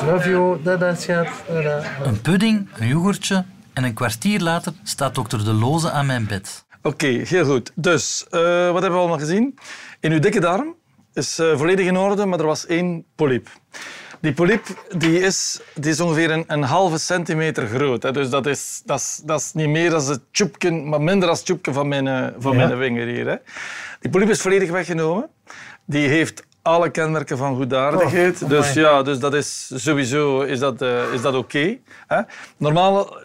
Love 0.06 0.30
you. 0.30 0.62
Dada, 0.64 0.96
schat. 0.96 1.28
Dada. 1.48 1.84
Een 2.04 2.22
pudding, 2.22 2.68
een 2.78 2.88
yoghurtje 2.88 3.46
en 3.74 3.84
een 3.84 3.94
kwartier 3.94 4.40
later 4.40 4.74
staat 4.84 5.16
dokter 5.16 5.44
De 5.46 5.54
Loze 5.54 5.92
aan 5.92 6.06
mijn 6.06 6.28
bed. 6.28 6.66
Oké, 6.82 7.08
heel 7.08 7.46
goed. 7.46 7.72
Dus, 7.76 8.26
eh, 8.30 8.40
wat 8.72 8.82
hebben 8.82 8.92
we 8.92 8.98
allemaal 8.98 9.18
gezien? 9.20 9.58
In 10.00 10.12
uw 10.12 10.20
dikke 10.20 10.40
darm 10.40 10.76
is 11.14 11.40
eh, 11.40 11.58
volledig 11.58 11.86
in 11.86 11.98
orde, 11.98 12.26
maar 12.26 12.40
er 12.40 12.46
was 12.46 12.66
één 12.66 13.06
polyp. 13.16 13.48
Die 14.22 14.34
polyp 14.34 14.66
die 14.98 15.20
is, 15.20 15.60
die 15.76 15.92
is 15.92 16.00
ongeveer 16.00 16.32
een, 16.32 16.44
een 16.48 16.64
halve 16.64 16.98
centimeter 16.98 17.68
groot. 17.68 18.04
Hè. 18.04 18.12
Dus 18.12 18.30
dat 18.30 18.46
is, 18.46 18.82
dat, 18.86 19.00
is, 19.00 19.22
dat 19.26 19.40
is 19.40 19.54
niet 19.54 19.70
meer 19.70 19.90
dan 19.90 20.06
het 20.10 20.22
tjoepje, 20.32 20.72
maar 20.72 21.02
minder 21.02 21.28
dan 21.28 21.36
het 21.36 21.46
tjoepje 21.46 21.74
van 21.74 21.88
mijn, 21.88 22.08
eh, 22.08 22.28
van 22.38 22.58
Ja. 22.58 22.68
mijn 22.68 22.80
vinger 22.80 23.08
hier. 23.08 23.28
Hè. 23.28 23.36
Die 24.00 24.12
polyp 24.12 24.30
is 24.30 24.42
volledig 24.42 24.70
weggenomen. 24.70 25.30
Die 25.86 26.08
heeft 26.08 26.44
alle 26.62 26.90
kenmerken 26.90 27.38
van 27.38 27.56
goedaardigheid. 27.56 28.42
Oh, 28.44 28.50
dus 28.50 28.74
ja, 28.74 29.02
dus 29.04 29.20
dat 29.20 29.34
is 29.34 29.72
sowieso 29.76 30.42
is 30.42 30.60
dat, 30.60 30.82
eh, 30.82 31.14
is 31.14 31.22
dat 31.22 31.36
oké. 31.36 31.78
Normaal 32.58 33.18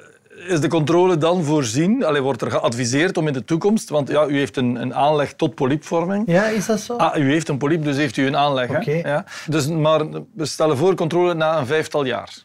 is 0.48 0.60
de 0.60 0.68
controle 0.68 1.16
dan 1.18 1.44
voorzien, 1.44 2.04
allee, 2.04 2.20
wordt 2.22 2.42
er 2.42 2.50
geadviseerd 2.50 3.16
om 3.16 3.26
in 3.26 3.32
de 3.32 3.44
toekomst, 3.44 3.88
want 3.88 4.08
ja, 4.08 4.26
u 4.26 4.38
heeft 4.38 4.56
een, 4.56 4.74
een 4.80 4.94
aanleg 4.94 5.32
tot 5.32 5.54
polypvorming. 5.54 6.22
Ja, 6.26 6.46
is 6.46 6.66
dat 6.66 6.80
zo? 6.80 6.96
Ah, 6.96 7.16
u 7.16 7.30
heeft 7.30 7.48
een 7.48 7.58
polyp, 7.58 7.84
dus 7.84 7.96
heeft 7.96 8.16
u 8.16 8.26
een 8.26 8.36
aanleg. 8.36 8.68
hè? 8.68 8.76
Oké. 8.76 9.08
Ja. 9.08 9.24
Dus, 9.46 9.66
maar 9.66 10.06
we 10.34 10.44
stellen 10.46 10.76
voor 10.76 10.94
controle 10.94 11.34
na 11.34 11.58
een 11.58 11.66
vijftal 11.66 12.04
jaar. 12.04 12.44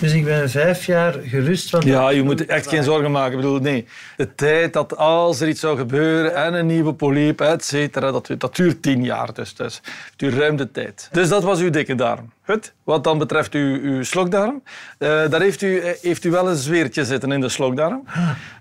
Dus 0.00 0.12
ik 0.12 0.24
ben 0.24 0.50
vijf 0.50 0.86
jaar 0.86 1.14
gerust. 1.24 1.70
Want 1.70 1.84
Ja, 1.84 2.10
je 2.10 2.22
moet 2.22 2.46
echt 2.46 2.68
geen 2.68 2.82
zorgen 2.82 3.10
maken. 3.10 3.30
Ik 3.30 3.36
bedoel, 3.36 3.58
nee. 3.58 3.86
De 4.16 4.34
tijd 4.34 4.72
dat 4.72 4.96
als 4.96 5.40
er 5.40 5.48
iets 5.48 5.60
zou 5.60 5.76
gebeuren 5.76 6.34
en 6.34 6.54
een 6.54 6.66
nieuwe 6.66 6.94
polyp, 6.94 7.40
et 7.40 7.64
cetera, 7.64 8.12
dat, 8.12 8.30
dat 8.38 8.56
duurt 8.56 8.82
tien 8.82 9.04
jaar. 9.04 9.34
Dus, 9.34 9.54
dus 9.54 9.74
het 9.84 10.12
duurt 10.16 10.34
ruim 10.34 10.56
de 10.56 10.70
tijd. 10.70 11.08
Dus 11.12 11.28
dat 11.28 11.42
was 11.42 11.60
uw 11.60 11.70
dikke 11.70 11.94
darm. 11.94 12.32
Goed. 12.44 12.72
Wat 12.84 13.04
dan 13.04 13.18
betreft 13.18 13.54
uw, 13.54 13.80
uw 13.80 14.02
slokdarm, 14.02 14.62
eh, 14.98 15.08
daar 15.28 15.40
heeft 15.40 15.62
u, 15.62 15.78
eh, 15.78 15.92
heeft 16.00 16.24
u 16.24 16.30
wel 16.30 16.48
een 16.48 16.56
zweertje 16.56 17.04
zitten 17.04 17.32
in 17.32 17.40
de 17.40 17.48
slokdarm. 17.48 18.04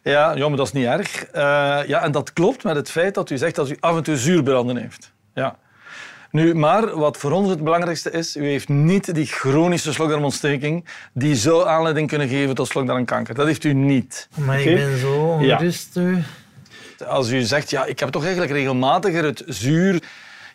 Ja, 0.04 0.36
ja 0.36 0.48
maar 0.48 0.58
dat 0.58 0.66
is 0.68 0.74
niet 0.74 0.86
erg. 0.86 1.26
Eh, 1.26 1.42
ja, 1.88 2.04
en 2.04 2.12
dat 2.12 2.34
klopt 2.34 2.64
met 2.64 2.76
het 2.76 2.90
feit 2.92 3.14
dat 3.14 3.30
u 3.30 3.38
zegt 3.38 3.56
dat 3.56 3.70
u 3.70 3.78
af 3.80 3.96
en 3.96 4.04
toe 4.04 4.18
zuurbranden 4.18 4.78
heeft. 4.78 5.12
Ja. 5.34 5.56
Nu, 6.36 6.54
maar 6.56 6.98
wat 6.98 7.18
voor 7.18 7.32
ons 7.32 7.50
het 7.50 7.64
belangrijkste 7.64 8.12
is, 8.12 8.36
u 8.36 8.46
heeft 8.48 8.70
niet 8.70 9.14
die 9.16 9.26
chronische 9.26 9.94
slokdarmontsteking 9.94 10.86
die 11.14 11.36
zou 11.36 11.68
aanleiding 11.68 12.08
kunnen 12.08 12.28
geven 12.28 12.56
tot 12.56 12.68
slokdarmkanker. 12.68 13.36
Dat 13.36 13.46
heeft 13.46 13.64
u 13.64 13.74
niet. 13.74 14.28
Maar 14.36 14.62
ik 14.62 14.76
ben 14.76 14.98
zo 15.00 15.38
Ja. 15.42 15.62
nu. 15.94 16.24
Als 17.08 17.30
u 17.32 17.42
zegt, 17.42 17.70
ja, 17.70 17.86
ik 17.86 18.00
heb 18.00 18.10
toch 18.10 18.22
eigenlijk 18.24 18.52
regelmatiger 18.54 19.24
het 19.24 19.44
zuur... 19.48 20.04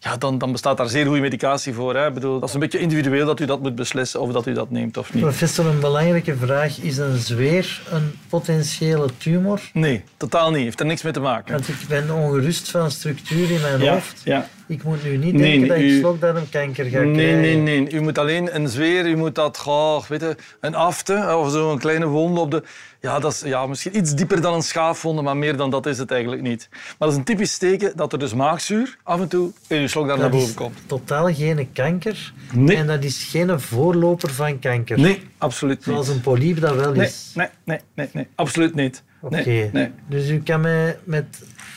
ja, 0.00 0.16
dan, 0.16 0.38
dan 0.38 0.52
bestaat 0.52 0.76
daar 0.76 0.88
zeer 0.88 1.06
goede 1.06 1.20
medicatie 1.20 1.74
voor. 1.74 1.96
Hè. 1.96 2.06
Ik 2.06 2.14
bedoel, 2.14 2.38
dat 2.40 2.48
is 2.48 2.54
een 2.54 2.60
beetje 2.60 2.78
individueel 2.78 3.26
dat 3.26 3.40
u 3.40 3.44
dat 3.44 3.60
moet 3.62 3.74
beslissen 3.74 4.20
of 4.20 4.32
dat 4.32 4.46
u 4.46 4.52
dat 4.52 4.70
neemt 4.70 4.96
of 4.96 5.12
niet. 5.14 5.22
Professor, 5.22 5.66
een 5.66 5.80
belangrijke 5.80 6.36
vraag. 6.36 6.78
Is 6.78 6.96
een 6.96 7.16
zweer 7.18 7.82
een 7.90 8.18
potentiële 8.28 9.08
tumor? 9.18 9.60
Nee, 9.72 10.04
totaal 10.16 10.50
niet. 10.50 10.62
Heeft 10.62 10.80
er 10.80 10.86
niks 10.86 11.02
mee 11.02 11.12
te 11.12 11.20
maken. 11.20 11.52
Want 11.52 11.68
ik 11.68 11.76
ben 11.88 12.10
ongerust 12.10 12.70
van 12.70 12.90
structuur 12.90 13.50
in 13.50 13.60
mijn 13.60 13.80
Ja, 13.80 13.92
hoofd. 13.92 14.20
ja. 14.24 14.48
Ik 14.70 14.82
moet 14.84 15.04
nu 15.04 15.16
niet 15.16 15.34
Nee, 15.34 15.50
denken 15.50 15.68
dat 15.68 15.78
u- 15.78 15.94
ik 15.94 16.00
slokdarmkanker 16.00 16.84
ga 16.84 16.98
Nee, 17.00 17.12
krijgen. 17.12 17.40
nee, 17.40 17.56
nee. 17.80 17.92
U 17.92 18.00
moet 18.00 18.18
alleen 18.18 18.54
een 18.54 18.68
zweer, 18.68 19.06
u 19.06 19.16
moet 19.16 19.34
dat, 19.34 19.64
weet 20.08 20.20
je, 20.20 20.36
een 20.60 20.74
afte 20.74 21.36
of 21.36 21.50
zo, 21.52 21.72
een 21.72 21.78
kleine 21.78 22.06
wond 22.06 22.38
op 22.38 22.50
de... 22.50 22.62
Ja, 23.00 23.18
dat 23.18 23.32
is 23.32 23.40
ja, 23.44 23.66
misschien 23.66 23.96
iets 23.96 24.14
dieper 24.14 24.40
dan 24.40 24.54
een 24.54 24.62
schaafwonde, 24.62 25.22
maar 25.22 25.36
meer 25.36 25.56
dan 25.56 25.70
dat 25.70 25.86
is 25.86 25.98
het 25.98 26.10
eigenlijk 26.10 26.42
niet. 26.42 26.68
Maar 26.70 26.94
dat 26.98 27.10
is 27.10 27.16
een 27.16 27.24
typisch 27.24 27.58
teken 27.58 27.92
dat 27.96 28.12
er 28.12 28.18
dus 28.18 28.34
maagzuur 28.34 28.96
af 29.02 29.20
en 29.20 29.28
toe 29.28 29.50
in 29.66 29.80
uw 29.80 29.86
slokdarm 29.86 30.20
naar 30.20 30.30
Dat 30.30 30.40
boven 30.40 30.54
komt. 30.54 30.78
totaal 30.86 31.34
geen 31.34 31.68
kanker. 31.72 32.32
Nee. 32.52 32.76
En 32.76 32.86
dat 32.86 33.04
is 33.04 33.28
geen 33.30 33.60
voorloper 33.60 34.30
van 34.30 34.58
kanker. 34.58 34.98
Nee, 34.98 35.22
absoluut 35.38 35.76
niet. 35.76 35.84
Zoals 35.84 36.08
een 36.08 36.20
polyp 36.20 36.60
dat 36.60 36.74
wel 36.74 36.92
Nee, 36.92 37.06
is. 37.06 37.30
nee, 37.34 37.48
nee, 37.64 37.78
nee, 37.94 38.08
nee, 38.12 38.26
absoluut 38.34 38.74
niet. 38.74 39.02
Oké. 39.20 39.36
Nee, 39.44 39.70
nee. 39.72 39.90
Dus 40.08 40.28
u 40.28 40.42
kan 40.42 40.60
mij 40.60 40.98
met 41.04 41.24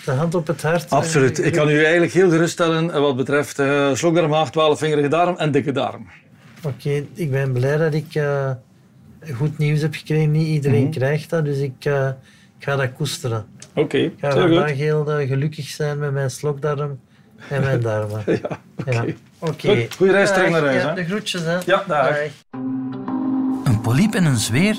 de 0.06 0.12
hand 0.12 0.36
op 0.36 0.48
het 0.48 0.62
hart... 0.62 0.90
Absoluut. 0.90 1.46
Ik 1.46 1.54
kan 1.54 1.70
u 1.70 1.82
eigenlijk 1.84 2.14
heel 2.14 2.30
geruststellen 2.30 2.92
eh, 2.94 3.00
wat 3.00 3.16
betreft 3.16 3.60
eh 3.60 3.94
slokdarm, 3.94 4.30
maag, 4.30 4.52
twaalfvingerige 4.52 5.08
darm 5.08 5.36
en 5.38 5.52
dikke 5.52 5.72
darm. 5.72 6.08
Oké, 6.64 7.04
ik 7.14 7.32
ben 7.32 7.52
blij 7.52 7.78
dat 7.78 7.94
ik 7.94 8.16
eh, 8.16 8.50
goed 9.36 9.58
nieuws 9.58 9.82
heb 9.82 9.94
gekregen. 9.96 10.32
Niet 10.32 10.48
iedereen 10.48 10.82
Mhm. 10.84 10.92
krijgt 10.92 11.30
dat, 11.30 11.46
dus 11.46 11.58
ik, 11.58 11.74
eh, 11.86 12.08
ik 12.60 12.64
ga 12.66 12.76
dat 12.76 12.94
koesteren. 12.94 13.46
Oké, 13.76 13.98
Ik 13.98 14.14
ga 14.18 14.32
vandaag 14.32 14.68
goed. 14.70 14.78
heel 14.78 15.12
eh, 15.12 15.28
gelukkig 15.28 15.66
zijn 15.68 16.00
met 16.00 16.12
mijn 16.14 16.30
slokdarm 16.32 17.00
en 17.50 17.62
mijn 17.62 17.82
darmen. 17.90 18.24
Ja, 18.26 18.58
oké. 18.86 19.14
Oké. 19.40 19.68
Goed, 19.82 19.96
goeie 19.96 20.12
reis 20.14 20.32
terug 20.34 20.50
naar 20.50 20.62
huis, 20.66 20.82
Ja, 20.84 20.94
de 20.94 21.04
groetjes, 21.06 21.42
hè. 21.44 21.58
Ja, 21.66 21.84
dag. 21.88 22.18
Een 23.64 23.82
polyp 23.82 24.14
en 24.14 24.26
een 24.26 24.38
zweer, 24.38 24.76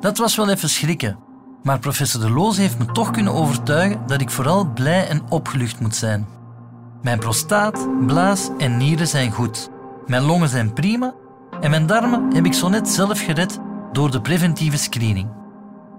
dat 0.00 0.18
was 0.18 0.36
wel 0.36 0.50
even 0.50 0.68
schrikken. 0.68 1.18
Maar 1.66 1.78
professor 1.78 2.20
De 2.20 2.30
Loos 2.30 2.56
heeft 2.56 2.78
me 2.78 2.84
toch 2.84 3.10
kunnen 3.10 3.32
overtuigen 3.32 4.06
dat 4.06 4.20
ik 4.20 4.30
vooral 4.30 4.66
blij 4.66 5.08
en 5.08 5.22
opgelucht 5.28 5.80
moet 5.80 5.94
zijn. 5.94 6.26
Mijn 7.02 7.18
prostaat, 7.18 7.88
blaas 8.06 8.50
en 8.58 8.76
nieren 8.76 9.06
zijn 9.06 9.30
goed. 9.30 9.70
Mijn 10.06 10.22
longen 10.22 10.48
zijn 10.48 10.72
prima 10.72 11.14
en 11.60 11.70
mijn 11.70 11.86
darmen 11.86 12.34
heb 12.34 12.44
ik 12.44 12.54
zo 12.54 12.68
net 12.68 12.88
zelf 12.88 13.20
gered 13.20 13.58
door 13.92 14.10
de 14.10 14.20
preventieve 14.20 14.76
screening. 14.76 15.28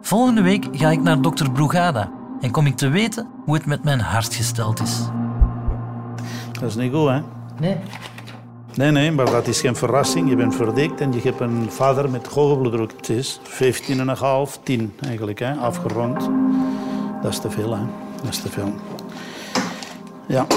Volgende 0.01 0.41
week 0.41 0.67
ga 0.71 0.89
ik 0.89 1.01
naar 1.01 1.21
dokter 1.21 1.51
Brugada 1.51 2.11
en 2.41 2.51
kom 2.51 2.65
ik 2.65 2.77
te 2.77 2.87
weten 2.87 3.27
hoe 3.45 3.55
het 3.55 3.65
met 3.65 3.83
mijn 3.83 3.99
hart 3.99 4.35
gesteld 4.35 4.81
is. 4.81 4.99
Dat 6.51 6.63
is 6.63 6.75
niet 6.75 6.93
goed, 6.93 7.09
hè? 7.09 7.21
Nee. 7.59 7.77
Nee, 8.77 8.91
nee, 8.91 9.11
maar 9.11 9.31
dat 9.31 9.47
is 9.47 9.59
geen 9.59 9.75
verrassing. 9.75 10.29
Je 10.29 10.35
bent 10.35 10.55
verdikt 10.55 11.01
en 11.01 11.13
je 11.13 11.21
hebt 11.21 11.39
een 11.39 11.71
vader 11.71 12.09
met 12.09 12.27
hoge 12.27 12.57
bloeddruk. 12.57 12.93
Het 12.97 13.09
is 13.09 13.39
15,5, 13.43 14.63
10 14.63 14.93
eigenlijk, 14.99 15.39
hè? 15.39 15.53
afgerond. 15.53 16.29
Dat 17.21 17.31
is 17.31 17.39
te 17.39 17.51
veel, 17.51 17.75
hè? 17.75 17.81
Dat 18.23 18.29
is 18.29 18.41
te 18.41 18.49
veel. 18.49 18.73
Ja. 20.27 20.47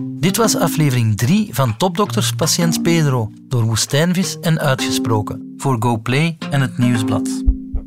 Dit 0.00 0.36
was 0.36 0.56
aflevering 0.56 1.16
3 1.16 1.54
van 1.54 1.76
Topdokters 1.76 2.32
Patiënt 2.32 2.82
Pedro 2.82 3.30
door 3.48 3.62
Woestijnvis 3.62 4.38
en 4.40 4.60
Uitgesproken 4.60 5.54
voor 5.56 5.76
GoPlay 5.80 6.36
en 6.50 6.60
het 6.60 6.78
Nieuwsblad. 6.78 7.42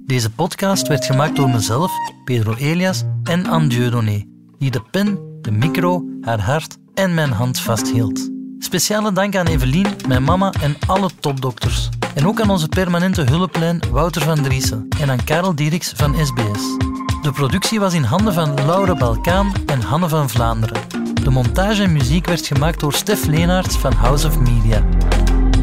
Deze 0.05 0.31
podcast 0.31 0.87
werd 0.87 1.05
gemaakt 1.05 1.35
door 1.35 1.49
mezelf, 1.49 1.91
Pedro 2.23 2.55
Elias 2.55 3.03
en 3.23 3.45
Anne 3.45 3.67
Dieudonné, 3.67 4.25
die 4.57 4.71
de 4.71 4.81
pen, 4.91 5.19
de 5.41 5.51
micro, 5.51 6.03
haar 6.21 6.41
hart 6.41 6.77
en 6.93 7.13
mijn 7.13 7.31
hand 7.31 7.59
vasthield. 7.59 8.40
Speciale 8.63 9.11
dank 9.11 9.35
aan 9.35 9.47
Evelien, 9.47 9.87
mijn 10.07 10.23
mama 10.23 10.53
en 10.61 10.77
alle 10.87 11.09
topdokters. 11.19 11.89
En 12.15 12.27
ook 12.27 12.41
aan 12.41 12.49
onze 12.49 12.67
permanente 12.67 13.21
hulplijn 13.21 13.81
Wouter 13.91 14.21
van 14.21 14.41
Driessen 14.41 14.87
en 14.99 15.09
aan 15.09 15.23
Karel 15.23 15.55
Dieriks 15.55 15.93
van 15.95 16.15
SBS. 16.25 16.77
De 17.21 17.31
productie 17.31 17.79
was 17.79 17.93
in 17.93 18.03
handen 18.03 18.33
van 18.33 18.65
Laura 18.65 18.95
Balkaan 18.95 19.53
en 19.65 19.81
Hanne 19.81 20.09
van 20.09 20.29
Vlaanderen. 20.29 20.81
De 21.23 21.29
montage 21.29 21.83
en 21.83 21.91
muziek 21.91 22.25
werd 22.25 22.47
gemaakt 22.47 22.79
door 22.79 22.93
Stef 22.93 23.25
Leenaerts 23.25 23.77
van 23.77 23.93
House 23.93 24.27
of 24.27 24.39
Media. 24.39 24.83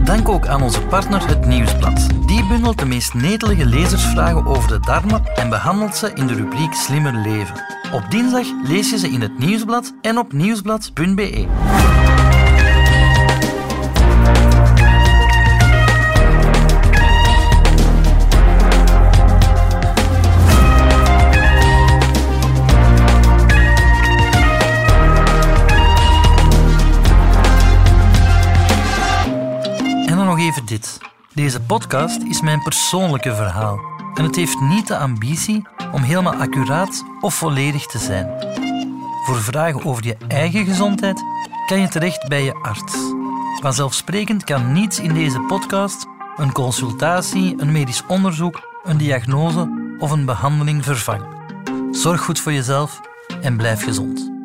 Dank 0.05 0.29
ook 0.29 0.47
aan 0.47 0.63
onze 0.63 0.81
partner 0.81 1.27
Het 1.27 1.47
Nieuwsblad. 1.47 2.07
Die 2.27 2.47
bundelt 2.47 2.79
de 2.79 2.87
meest 2.87 3.15
netelige 3.15 3.67
lezersvragen 3.67 4.47
over 4.47 4.69
de 4.69 4.81
darmen 4.81 5.27
en 5.35 5.49
behandelt 5.49 5.97
ze 5.97 6.11
in 6.15 6.27
de 6.27 6.35
rubriek 6.35 6.75
Slimmer 6.75 7.15
Leven. 7.15 7.65
Op 7.93 8.11
dinsdag 8.11 8.47
lees 8.65 8.91
je 8.91 8.99
ze 8.99 9.09
in 9.09 9.21
het 9.21 9.39
Nieuwsblad 9.39 9.95
en 10.01 10.19
op 10.19 10.33
nieuwsblad.be. 10.33 11.47
even 30.49 30.67
dit. 30.67 30.99
Deze 31.35 31.61
podcast 31.61 32.23
is 32.23 32.41
mijn 32.41 32.63
persoonlijke 32.63 33.35
verhaal. 33.35 33.81
En 34.15 34.25
het 34.25 34.37
heeft 34.37 34.61
niet 34.61 34.87
de 34.87 34.97
ambitie 34.97 35.67
om 35.93 36.03
helemaal 36.03 36.35
accuraat 36.35 37.05
of 37.21 37.35
volledig 37.35 37.87
te 37.87 37.99
zijn. 37.99 38.27
Voor 39.25 39.43
vragen 39.43 39.85
over 39.85 40.05
je 40.05 40.17
eigen 40.29 40.65
gezondheid 40.65 41.23
kan 41.67 41.81
je 41.81 41.89
terecht 41.89 42.29
bij 42.29 42.45
je 42.45 42.55
arts. 42.55 42.95
Vanzelfsprekend 43.61 44.45
kan 44.45 44.73
niets 44.73 44.99
in 44.99 45.15
deze 45.15 45.41
podcast 45.41 46.07
een 46.37 46.53
consultatie, 46.53 47.55
een 47.57 47.73
medisch 47.73 48.07
onderzoek, 48.07 48.61
een 48.85 48.97
diagnose 48.97 49.97
of 49.99 50.11
een 50.11 50.25
behandeling 50.25 50.85
vervangen. 50.85 51.29
Zorg 51.91 52.21
goed 52.21 52.41
voor 52.41 52.53
jezelf 52.53 53.01
en 53.43 53.57
blijf 53.57 53.85
gezond. 53.85 54.38